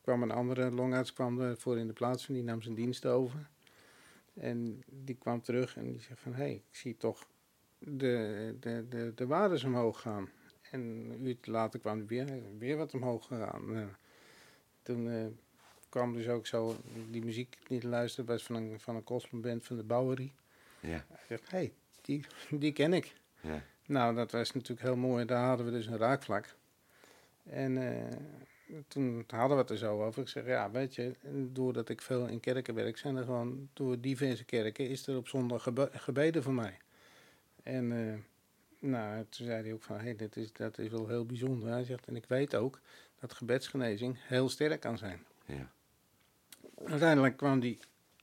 kwam 0.00 0.22
een 0.22 0.30
andere 0.30 0.70
longarts 0.70 1.12
kwam 1.12 1.40
ervoor 1.40 1.78
in 1.78 1.86
de 1.86 1.92
plaats 1.92 2.24
van, 2.24 2.34
die 2.34 2.44
nam 2.44 2.62
zijn 2.62 2.74
dienst 2.74 3.06
over. 3.06 3.48
En 4.34 4.82
die 4.86 5.14
kwam 5.14 5.42
terug 5.42 5.76
en 5.76 5.84
die 5.84 6.00
zei 6.00 6.14
van, 6.16 6.34
hé, 6.34 6.42
hey, 6.42 6.52
ik 6.52 6.76
zie 6.76 6.96
toch 6.96 7.26
de, 7.78 8.56
de, 8.60 8.86
de, 8.88 9.12
de 9.14 9.26
waardes 9.26 9.64
omhoog 9.64 10.00
gaan. 10.00 10.28
En 10.70 10.80
een 10.80 11.26
uur 11.26 11.36
later 11.42 11.80
kwam 11.80 11.98
er 11.98 12.06
weer, 12.06 12.26
weer 12.58 12.76
wat 12.76 12.94
omhoog 12.94 13.26
gegaan. 13.26 13.96
Toen 14.82 15.10
eh, 15.10 15.26
kwam 15.88 16.12
dus 16.12 16.28
ook 16.28 16.46
zo, 16.46 16.76
die 17.10 17.24
muziek 17.24 17.56
die 17.66 17.76
ik 17.76 17.82
luisterde 17.82 18.32
was 18.32 18.42
van 18.42 18.56
een, 18.56 18.80
van 18.80 18.96
een 18.96 19.02
gospelband 19.04 19.64
van 19.64 19.76
de 19.76 19.82
Bowery. 19.82 20.32
Ja, 20.80 21.04
Hij 21.08 21.24
zegt, 21.28 21.50
hé, 21.50 21.56
hey, 21.56 21.72
die, 22.00 22.24
die 22.50 22.72
ken 22.72 22.92
ik. 22.92 23.14
ja, 23.40 23.64
Nou, 23.86 24.14
dat 24.14 24.32
was 24.32 24.52
natuurlijk 24.52 24.80
heel 24.80 24.96
mooi. 24.96 25.24
Daar 25.24 25.46
hadden 25.46 25.66
we 25.66 25.72
dus 25.72 25.86
een 25.86 25.98
raakvlak. 25.98 26.54
En 27.42 27.78
eh, 27.78 28.18
toen 28.88 29.24
hadden 29.26 29.56
we 29.56 29.62
het 29.62 29.70
er 29.70 29.76
zo 29.78 30.02
over. 30.04 30.22
Ik 30.22 30.28
zeg, 30.28 30.46
ja, 30.46 30.70
weet 30.70 30.94
je, 30.94 31.14
doordat 31.52 31.88
ik 31.88 32.00
veel 32.02 32.26
in 32.26 32.40
kerken 32.40 32.74
werk, 32.74 32.96
zijn 32.98 33.16
er 33.16 33.24
gewoon 33.24 33.68
door 33.72 34.00
diverse 34.00 34.44
kerken, 34.44 34.88
is 34.88 35.06
er 35.06 35.16
op 35.16 35.28
zondag 35.28 35.62
gebe- 35.62 35.90
gebeden 35.92 36.42
voor 36.42 36.52
mij. 36.54 36.76
En 37.62 37.92
eh, 37.92 38.18
nou, 38.90 39.24
toen 39.28 39.46
zei 39.46 39.62
hij 39.62 39.72
ook 39.72 39.82
van, 39.82 39.96
hé, 39.96 40.02
hey, 40.02 40.16
dit 40.16 40.36
is, 40.36 40.52
dat 40.52 40.78
is 40.78 40.88
wel 40.88 41.08
heel 41.08 41.26
bijzonder. 41.26 41.68
Hij 41.68 41.84
zegt, 41.84 42.06
en 42.06 42.16
ik 42.16 42.26
weet 42.26 42.54
ook 42.54 42.80
dat 43.20 43.32
gebedsgenezing 43.32 44.16
heel 44.20 44.48
sterk 44.48 44.80
kan 44.80 44.98
zijn. 44.98 45.26
ja, 45.46 45.72
Uiteindelijk 46.84 47.36
kwam 47.36 47.60
die, 47.60 47.78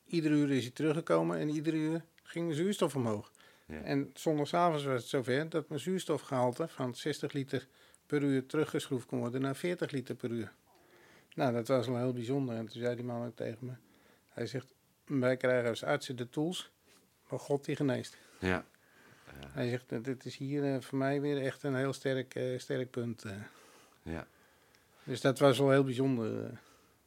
iedere 0.06 0.36
uur 0.36 0.52
is 0.52 0.63
hij 0.63 0.72
teruggekomen 0.72 1.38
en 1.38 1.50
iedere 1.50 1.78
uur 1.78 2.04
ging 2.24 2.48
de 2.50 2.56
zuurstof 2.56 2.95
omhoog. 2.95 3.32
Ja. 3.69 3.82
En 3.82 4.10
zondagavond 4.13 4.84
was 4.84 5.01
het 5.01 5.10
zover 5.10 5.49
dat 5.49 5.69
mijn 5.69 5.82
zuurstofgehalte 5.82 6.67
van 6.67 6.95
60 6.95 7.32
liter 7.34 7.67
per 8.05 8.23
uur 8.23 8.45
teruggeschroefd 8.45 9.05
kon 9.05 9.19
worden 9.19 9.41
naar 9.41 9.55
40 9.55 9.91
liter 9.91 10.15
per 10.15 10.29
uur. 10.29 10.51
Nou, 11.36 11.53
dat 11.53 11.67
was 11.67 11.88
wel 11.88 11.97
heel 11.97 12.13
bijzonder. 12.13 12.55
En 12.55 12.65
toen 12.67 12.82
zei 12.82 12.95
die 12.95 13.05
man 13.05 13.25
ook 13.25 13.36
tegen 13.36 13.58
me, 13.60 13.71
hij 14.29 14.45
zegt, 14.47 14.73
wij 15.05 15.38
krijgen 15.38 15.69
als 15.69 15.84
artsen 15.84 16.15
de 16.15 16.29
tools, 16.29 16.71
maar 17.29 17.39
God 17.39 17.65
die 17.65 17.75
geneest. 17.75 18.17
ja, 18.39 18.65
Hij 19.51 19.69
zegt, 19.69 20.03
dit 20.03 20.25
is 20.25 20.38
hier 20.38 20.73
eh, 20.73 20.82
voor 20.82 20.97
mij 20.97 21.21
weer 21.21 21.41
echt 21.41 21.63
een 21.63 21.75
heel 21.75 21.93
sterk, 21.93 22.36
eh, 22.36 22.60
sterk 22.60 22.89
punt. 22.89 23.23
eh. 23.23 23.32
ja. 24.03 24.27
Dus 25.03 25.21
dat 25.21 25.39
was 25.39 25.58
wel 25.58 25.71
heel 25.71 25.84
bijzonder. 25.84 26.60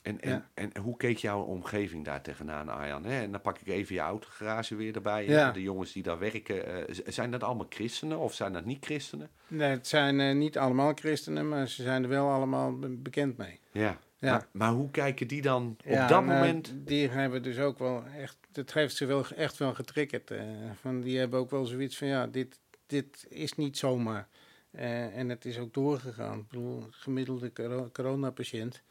En, 0.02 0.20
en, 0.20 0.30
Ja. 0.30 0.48
en 0.54 0.70
hoe 0.80 0.96
keek 0.96 1.16
jouw 1.16 1.40
omgeving 1.42 2.04
daar 2.04 2.22
tegenaan, 2.22 2.68
Arjan? 2.68 3.04
Hè? 3.04 3.20
En 3.22 3.30
dan 3.32 3.40
pak 3.40 3.58
ik 3.58 3.66
even 3.66 3.94
je 3.94 4.00
autogarage 4.00 4.74
weer 4.74 4.94
erbij. 4.94 5.26
Ja. 5.26 5.50
De 5.50 5.62
jongens 5.62 5.92
die 5.92 6.02
daar 6.02 6.18
werken, 6.18 6.88
eh, 6.88 6.96
zijn 7.06 7.30
dat 7.30 7.42
allemaal 7.42 7.66
christenen 7.68 8.18
of 8.18 8.34
zijn 8.34 8.52
dat 8.52 8.64
niet 8.64 8.84
christenen? 8.84 9.30
Nee, 9.48 9.70
het 9.70 9.86
zijn 9.86 10.20
eh, 10.20 10.34
niet 10.34 10.58
allemaal 10.58 10.92
christenen, 10.94 11.48
maar 11.48 11.68
ze 11.68 11.82
zijn 11.82 12.02
er 12.02 12.08
wel 12.08 12.30
allemaal 12.30 12.78
be- 12.78 12.88
bekend 12.88 13.36
mee. 13.36 13.60
Ja. 13.72 13.98
Ja. 14.18 14.30
Maar, 14.30 14.46
maar 14.52 14.70
hoe 14.72 14.90
kijken 14.90 15.26
die 15.28 15.42
dan 15.42 15.76
Ja, 15.84 16.02
op 16.02 16.08
dat 16.08 16.24
nou, 16.24 16.38
moment? 16.38 16.72
Die 16.76 17.08
hebben 17.08 17.42
dus 17.42 17.58
ook 17.58 17.78
wel 17.78 18.04
echt. 18.18 18.36
Het 18.52 18.72
heeft 18.74 18.96
ze 18.96 19.06
wel 19.06 19.24
echt 19.36 19.56
wel 19.58 19.74
getriggerd. 19.74 20.30
eh, 20.30 20.42
van, 20.80 21.00
die 21.00 21.18
hebben 21.18 21.38
ook 21.40 21.50
wel 21.50 21.64
zoiets 21.64 21.98
van: 21.98 22.08
ja, 22.08 22.26
dit, 22.26 22.60
dit 22.86 23.26
is 23.28 23.54
niet 23.54 23.78
zomaar. 23.78 24.28
En 24.70 25.28
het 25.28 25.44
is 25.44 25.58
ook 25.58 25.74
doorgegaan. 25.74 26.38
Ik 26.38 26.48
bedoel, 26.48 26.86
gemiddelde 26.90 27.52
coro- 27.52 27.90
coronapatiënt 27.92 28.82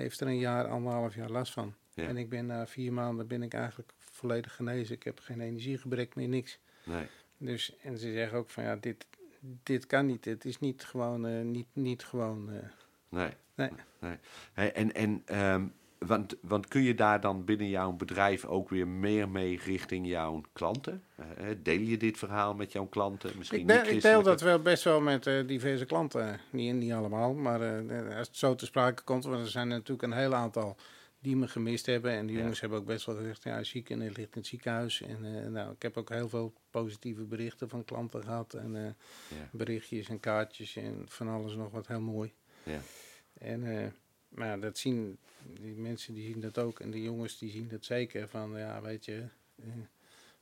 heeft 0.00 0.20
er 0.20 0.26
een 0.26 0.38
jaar, 0.38 0.68
anderhalf 0.68 1.14
jaar 1.14 1.30
last 1.30 1.52
van. 1.52 1.74
Ja. 1.94 2.06
En 2.06 2.16
ik 2.16 2.28
ben 2.28 2.46
na 2.46 2.66
vier 2.66 2.92
maanden 2.92 3.26
ben 3.26 3.42
ik 3.42 3.54
eigenlijk 3.54 3.92
volledig 3.98 4.54
genezen. 4.54 4.94
Ik 4.94 5.02
heb 5.02 5.20
geen 5.20 5.40
energiegebrek 5.40 6.14
meer, 6.14 6.28
niks. 6.28 6.58
Nee. 6.84 7.06
Dus, 7.38 7.76
en 7.82 7.98
ze 7.98 8.12
zeggen 8.12 8.38
ook 8.38 8.50
van 8.50 8.64
ja, 8.64 8.76
dit, 8.76 9.06
dit 9.62 9.86
kan 9.86 10.06
niet. 10.06 10.24
Het 10.24 10.44
is 10.44 10.58
niet 10.58 10.84
gewoon, 10.84 11.26
eh, 11.26 11.40
niet, 11.40 11.66
niet 11.72 12.04
gewoon. 12.04 12.52
eh, 12.52 12.58
Nee. 13.08 13.30
nee. 13.54 13.70
nee. 13.98 14.16
Hey, 14.52 14.72
en, 14.72 14.94
en, 14.94 15.22
ehm, 15.24 15.66
want, 16.06 16.34
want 16.40 16.68
kun 16.68 16.82
je 16.82 16.94
daar 16.94 17.20
dan 17.20 17.44
binnen 17.44 17.68
jouw 17.68 17.92
bedrijf 17.92 18.44
ook 18.44 18.68
weer 18.68 18.88
meer 18.88 19.28
mee 19.28 19.58
richting 19.64 20.06
jouw 20.06 20.40
klanten? 20.52 21.02
Eh, 21.16 21.46
deel 21.62 21.80
je 21.80 21.96
dit 21.96 22.18
verhaal 22.18 22.54
met 22.54 22.72
jouw 22.72 22.86
klanten? 22.86 23.30
Misschien 23.38 23.58
Ik, 23.60 23.66
niet 23.66 23.82
ben, 23.82 23.94
ik 23.94 24.02
deel 24.02 24.22
dat 24.22 24.40
wel 24.40 24.58
best 24.60 24.84
wel 24.84 25.00
met 25.00 25.26
eh, 25.26 25.46
diverse 25.46 25.84
klanten. 25.84 26.40
Niet, 26.50 26.74
niet 26.74 26.92
allemaal, 26.92 27.34
maar 27.34 27.60
eh, 27.88 28.18
als 28.18 28.26
het 28.26 28.36
zo 28.36 28.54
te 28.54 28.64
sprake 28.66 29.02
komt, 29.02 29.24
want 29.24 29.40
er 29.44 29.50
zijn 29.50 29.68
natuurlijk 29.68 30.02
een 30.02 30.18
heel 30.18 30.34
aantal 30.34 30.76
die 31.20 31.36
me 31.36 31.48
gemist 31.48 31.86
hebben. 31.86 32.10
En 32.12 32.26
die 32.26 32.34
Ja. 32.36 32.40
jongens 32.40 32.60
hebben 32.60 32.78
ook 32.78 32.86
best 32.86 33.06
wel 33.06 33.16
gezegd, 33.16 33.42
ja, 33.42 33.62
ziek 33.62 33.90
en 33.90 33.98
ligt 33.98 34.16
in 34.18 34.28
het 34.32 34.46
ziekenhuis. 34.46 35.02
En 35.02 35.42
eh, 35.44 35.50
nou, 35.50 35.72
ik 35.72 35.82
heb 35.82 35.96
ook 35.96 36.08
heel 36.08 36.28
veel 36.28 36.52
positieve 36.70 37.22
berichten 37.22 37.68
van 37.68 37.84
klanten 37.84 38.22
gehad. 38.22 38.54
En 38.54 38.76
eh, 38.76 38.82
Ja. 39.38 39.48
berichtjes 39.52 40.08
en 40.08 40.20
kaartjes 40.20 40.76
en 40.76 41.02
van 41.06 41.28
alles 41.28 41.54
nog 41.54 41.70
wat 41.70 41.86
heel 41.86 42.00
mooi. 42.00 42.32
Ja. 42.62 42.78
En 43.38 43.78
eh, 43.80 43.86
maar 44.34 44.46
ja, 44.46 44.56
dat 44.56 44.78
zien 44.78 45.18
die 45.60 45.74
mensen 45.74 46.14
die 46.14 46.26
zien 46.32 46.40
dat 46.40 46.58
ook 46.58 46.80
en 46.80 46.90
die 46.90 47.02
jongens 47.02 47.38
die 47.38 47.50
zien 47.50 47.68
dat 47.68 47.84
zeker 47.84 48.28
van 48.28 48.58
ja 48.58 48.80
weet 48.82 49.04
je 49.04 49.24
eh, 49.56 49.66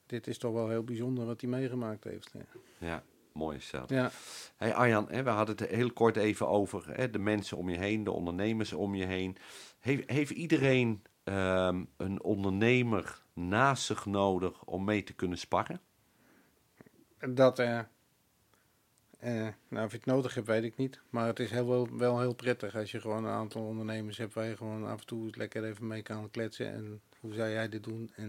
dit 0.06 0.26
is 0.26 0.38
toch 0.38 0.52
wel 0.52 0.68
heel 0.68 0.84
bijzonder 0.84 1.26
wat 1.26 1.40
hij 1.40 1.50
meegemaakt 1.50 2.04
heeft. 2.04 2.30
Ja, 2.32 2.44
Ja, 2.78 3.02
mooi 3.32 3.56
is 3.56 3.70
dat. 3.70 3.88
ja. 3.88 4.10
Hey 4.56 4.74
Arjan, 4.74 5.06
hè, 5.10 5.22
we 5.22 5.30
hadden 5.30 5.56
het 5.56 5.68
heel 5.68 5.92
kort 5.92 6.16
even 6.16 6.48
over 6.48 6.96
hè, 6.96 7.10
de 7.10 7.18
mensen 7.18 7.56
om 7.56 7.68
je 7.68 7.78
heen, 7.78 8.04
de 8.04 8.10
ondernemers 8.10 8.72
om 8.72 8.94
je 8.94 9.04
heen. 9.04 9.36
Heeft, 9.80 10.10
heeft 10.10 10.30
iedereen 10.30 11.02
ehm, 11.24 11.84
een 11.96 12.22
ondernemer 12.22 13.22
naast 13.32 13.84
zich 13.84 14.06
nodig 14.06 14.64
om 14.64 14.84
mee 14.84 15.02
te 15.02 15.12
kunnen 15.12 15.38
sparren? 15.38 15.80
dat 17.28 17.58
eh, 17.58 17.80
eh, 19.22 19.48
nou 19.68 19.84
of 19.84 19.90
je 19.90 19.96
het 19.96 20.06
nodig 20.06 20.34
hebt 20.34 20.46
weet 20.46 20.62
ik 20.64 20.76
niet, 20.76 21.00
maar 21.10 21.26
het 21.26 21.38
is 21.40 21.50
heel, 21.50 21.68
wel, 21.68 21.88
wel 21.96 22.20
heel 22.20 22.34
prettig 22.34 22.76
als 22.76 22.90
je 22.90 23.00
gewoon 23.00 23.24
een 23.24 23.30
aantal 23.30 23.62
ondernemers 23.62 24.16
hebt 24.18 24.34
waar 24.34 24.46
je 24.46 24.56
gewoon 24.56 24.86
af 24.86 25.00
en 25.00 25.06
toe 25.06 25.30
lekker 25.36 25.64
even 25.64 25.86
mee 25.86 26.02
kan 26.02 26.30
kletsen 26.30 26.72
en 26.72 27.00
hoe 27.20 27.34
zou 27.34 27.50
jij 27.50 27.68
dit 27.68 27.84
doen 27.84 28.10
en 28.14 28.24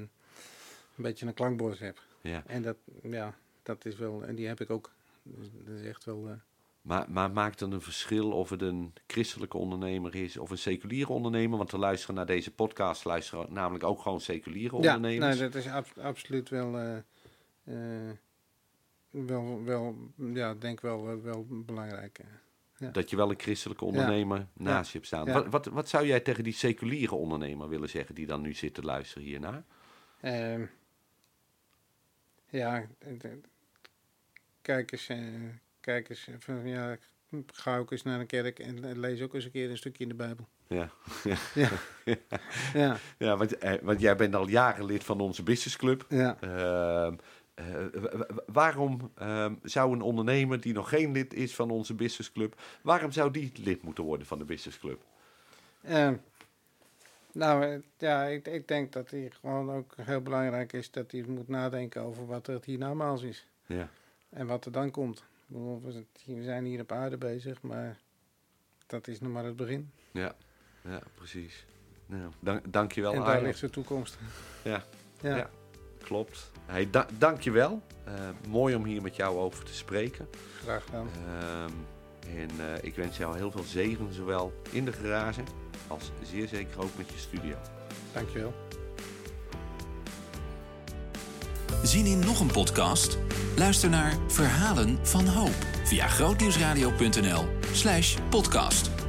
een 0.95 1.03
beetje 1.03 1.25
een 1.25 1.33
klankbord 1.33 1.79
hebt. 1.79 2.01
Ja. 2.21 2.43
En 2.47 2.61
dat, 2.61 2.77
ja, 3.03 3.35
dat 3.63 3.85
is 3.85 3.95
wel, 3.95 4.23
en 4.25 4.35
die 4.35 4.47
heb 4.47 4.59
ik 4.61 4.69
ook. 4.69 4.91
Dus 5.23 5.47
dat 5.65 5.75
is 5.79 5.87
echt 5.87 6.03
wel. 6.05 6.27
eh, 6.27 6.33
Maar, 6.81 7.05
maar 7.11 7.31
maakt 7.31 7.59
het 7.59 7.71
een 7.71 7.81
verschil 7.81 8.31
of 8.31 8.49
het 8.49 8.61
een 8.61 8.93
christelijke 9.07 9.57
ondernemer 9.57 10.15
is 10.15 10.37
of 10.37 10.49
een 10.49 10.57
seculiere 10.57 11.11
ondernemer? 11.11 11.57
Want 11.57 11.71
we 11.71 11.77
luisteren 11.77 12.15
naar 12.15 12.25
deze 12.25 12.51
podcast, 12.51 13.05
luisteren 13.05 13.53
namelijk 13.53 13.83
ook 13.83 14.01
gewoon 14.01 14.21
seculiere 14.21 14.81
ja, 14.81 14.95
ondernemers. 14.95 15.39
nee, 15.39 15.49
dat 15.49 15.55
is 15.63 15.67
ab- 15.69 15.97
absoluut 16.01 16.49
wel. 16.49 16.77
eh, 16.77 18.09
wel, 19.13 19.63
wel, 19.63 20.11
ja, 20.33 20.53
denk 20.53 20.81
wel, 20.81 21.09
eh, 21.09 21.15
wel 21.21 21.45
belangrijk. 21.49 22.19
ja. 22.77 22.89
Dat 22.89 23.09
je 23.09 23.15
wel 23.15 23.29
een 23.29 23.39
christelijke 23.39 23.85
ondernemer 23.85 24.47
naast 24.53 24.91
je 24.91 24.97
hebt 24.97 25.07
staan. 25.09 25.25
Ja. 25.25 25.33
Wat, 25.33 25.47
wat, 25.47 25.65
wat 25.65 25.89
zou 25.89 26.05
jij 26.05 26.19
tegen 26.19 26.43
die 26.43 26.53
seculiere 26.53 27.15
ondernemer 27.15 27.69
willen 27.69 27.89
zeggen 27.89 28.15
die 28.15 28.25
dan 28.25 28.41
nu 28.41 28.53
zit 28.53 28.73
te 28.73 28.81
luisteren 28.81 29.23
hiernaar? 29.27 29.63
Ehm, 30.21 30.65
ja, 32.49 32.87
kijk 34.61 34.91
eens, 34.91 35.07
eh, 35.09 35.17
kijk 35.79 36.09
eens, 36.09 36.27
eh, 36.27 36.35
van, 36.39 36.67
ja, 36.67 36.97
ga 37.47 37.77
ook 37.77 37.91
eens 37.91 38.03
naar 38.03 38.19
een 38.19 38.25
kerk 38.25 38.59
en 38.59 38.99
lees 38.99 39.21
ook 39.21 39.33
eens 39.33 39.45
een 39.45 39.51
keer 39.51 39.69
een 39.69 39.77
stukje 39.77 40.03
in 40.03 40.09
de 40.09 40.15
Bijbel. 40.15 40.47
Ja, 40.67 40.89
Ja, 41.53 41.69
ja, 42.73 42.97
ja 43.17 43.37
want, 43.37 43.57
eh, 43.57 43.73
want 43.81 43.99
jij 43.99 44.15
bent 44.15 44.35
al 44.35 44.47
jaren 44.47 44.85
lid 44.85 45.03
van 45.03 45.19
onze 45.19 45.43
businessclub. 45.43 46.05
ja. 46.09 46.37
Ehm, 46.41 47.15
eh, 47.53 47.65
w- 47.93 48.21
waarom 48.45 49.11
ehm, 49.15 49.53
zou 49.63 49.93
een 49.93 50.01
ondernemer 50.01 50.61
die 50.61 50.73
nog 50.73 50.89
geen 50.89 51.11
lid 51.11 51.33
is 51.33 51.55
van 51.55 51.69
onze 51.69 51.93
businessclub, 51.93 52.61
waarom 52.81 53.11
zou 53.11 53.31
die 53.31 53.51
lid 53.55 53.81
moeten 53.81 54.03
worden 54.03 54.27
van 54.27 54.37
de 54.37 54.45
businessclub? 54.45 55.01
Ehm, 55.81 56.15
nou, 57.31 57.63
eh, 57.65 57.79
ja, 57.97 58.23
ik, 58.23 58.47
ik 58.47 58.67
denk 58.67 58.91
dat 58.91 59.09
het 59.11 59.35
gewoon 59.35 59.71
ook 59.71 59.93
heel 60.01 60.21
belangrijk 60.21 60.73
is 60.73 60.91
dat 60.91 61.11
hij 61.11 61.23
moet 61.27 61.47
nadenken 61.47 62.01
over 62.01 62.25
wat 62.25 62.47
er 62.47 62.59
hiernamaals 62.63 63.21
is. 63.21 63.47
Ja. 63.65 63.89
En 64.29 64.47
wat 64.47 64.65
er 64.65 64.71
dan 64.71 64.91
komt. 64.91 65.23
We 65.47 66.03
zijn 66.43 66.65
hier 66.65 66.81
op 66.81 66.91
aarde 66.91 67.17
bezig, 67.17 67.61
maar 67.61 67.97
dat 68.85 69.07
is 69.07 69.19
nog 69.19 69.31
maar 69.31 69.45
het 69.45 69.55
begin. 69.55 69.91
Ja, 70.11 70.35
ja 70.83 70.99
precies. 71.15 71.65
Nou, 72.05 72.31
dank, 72.39 72.73
dankjewel 72.73 73.13
en 73.13 73.23
daar 73.23 73.41
ligt 73.41 73.59
de 73.59 73.69
toekomst. 73.69 74.17
Ja. 74.63 74.83
Ja, 75.21 75.35
Ja. 75.35 75.49
Klopt. 76.03 76.51
Hey, 76.65 76.89
da 76.89 77.07
dankjewel. 77.17 77.81
Eh 78.03 78.13
mooi 78.47 78.75
om 78.75 78.85
hier 78.85 79.01
met 79.01 79.15
jou 79.15 79.37
over 79.37 79.63
te 79.65 79.73
spreken. 79.73 80.27
graag 80.63 80.83
gedaan. 80.83 81.07
Ehm, 81.27 81.71
en 82.37 82.49
eh, 82.59 82.83
ik 82.83 82.95
wens 82.95 83.17
jou 83.17 83.37
heel 83.37 83.51
veel 83.51 83.63
zegen, 83.63 84.13
zowel 84.13 84.53
in 84.71 84.85
de 84.85 84.93
garage 84.93 85.41
als 85.87 86.11
zeer 86.31 86.47
zeker 86.47 86.81
ook 86.81 86.97
met 86.97 87.09
je 87.09 87.17
studio. 87.17 87.55
Dankjewel. 88.13 88.53
Zien 91.83 92.05
in 92.05 92.19
nog 92.19 92.39
een 92.39 92.51
podcast? 92.51 93.17
Luister 93.57 93.89
naar 93.89 94.17
Verhalen 94.27 95.07
van 95.07 95.27
Hoop 95.27 95.55
via 95.83 96.07
grootnieuwsradio.nl 96.07 97.45
slash 97.71 98.17
podcast. 98.29 99.02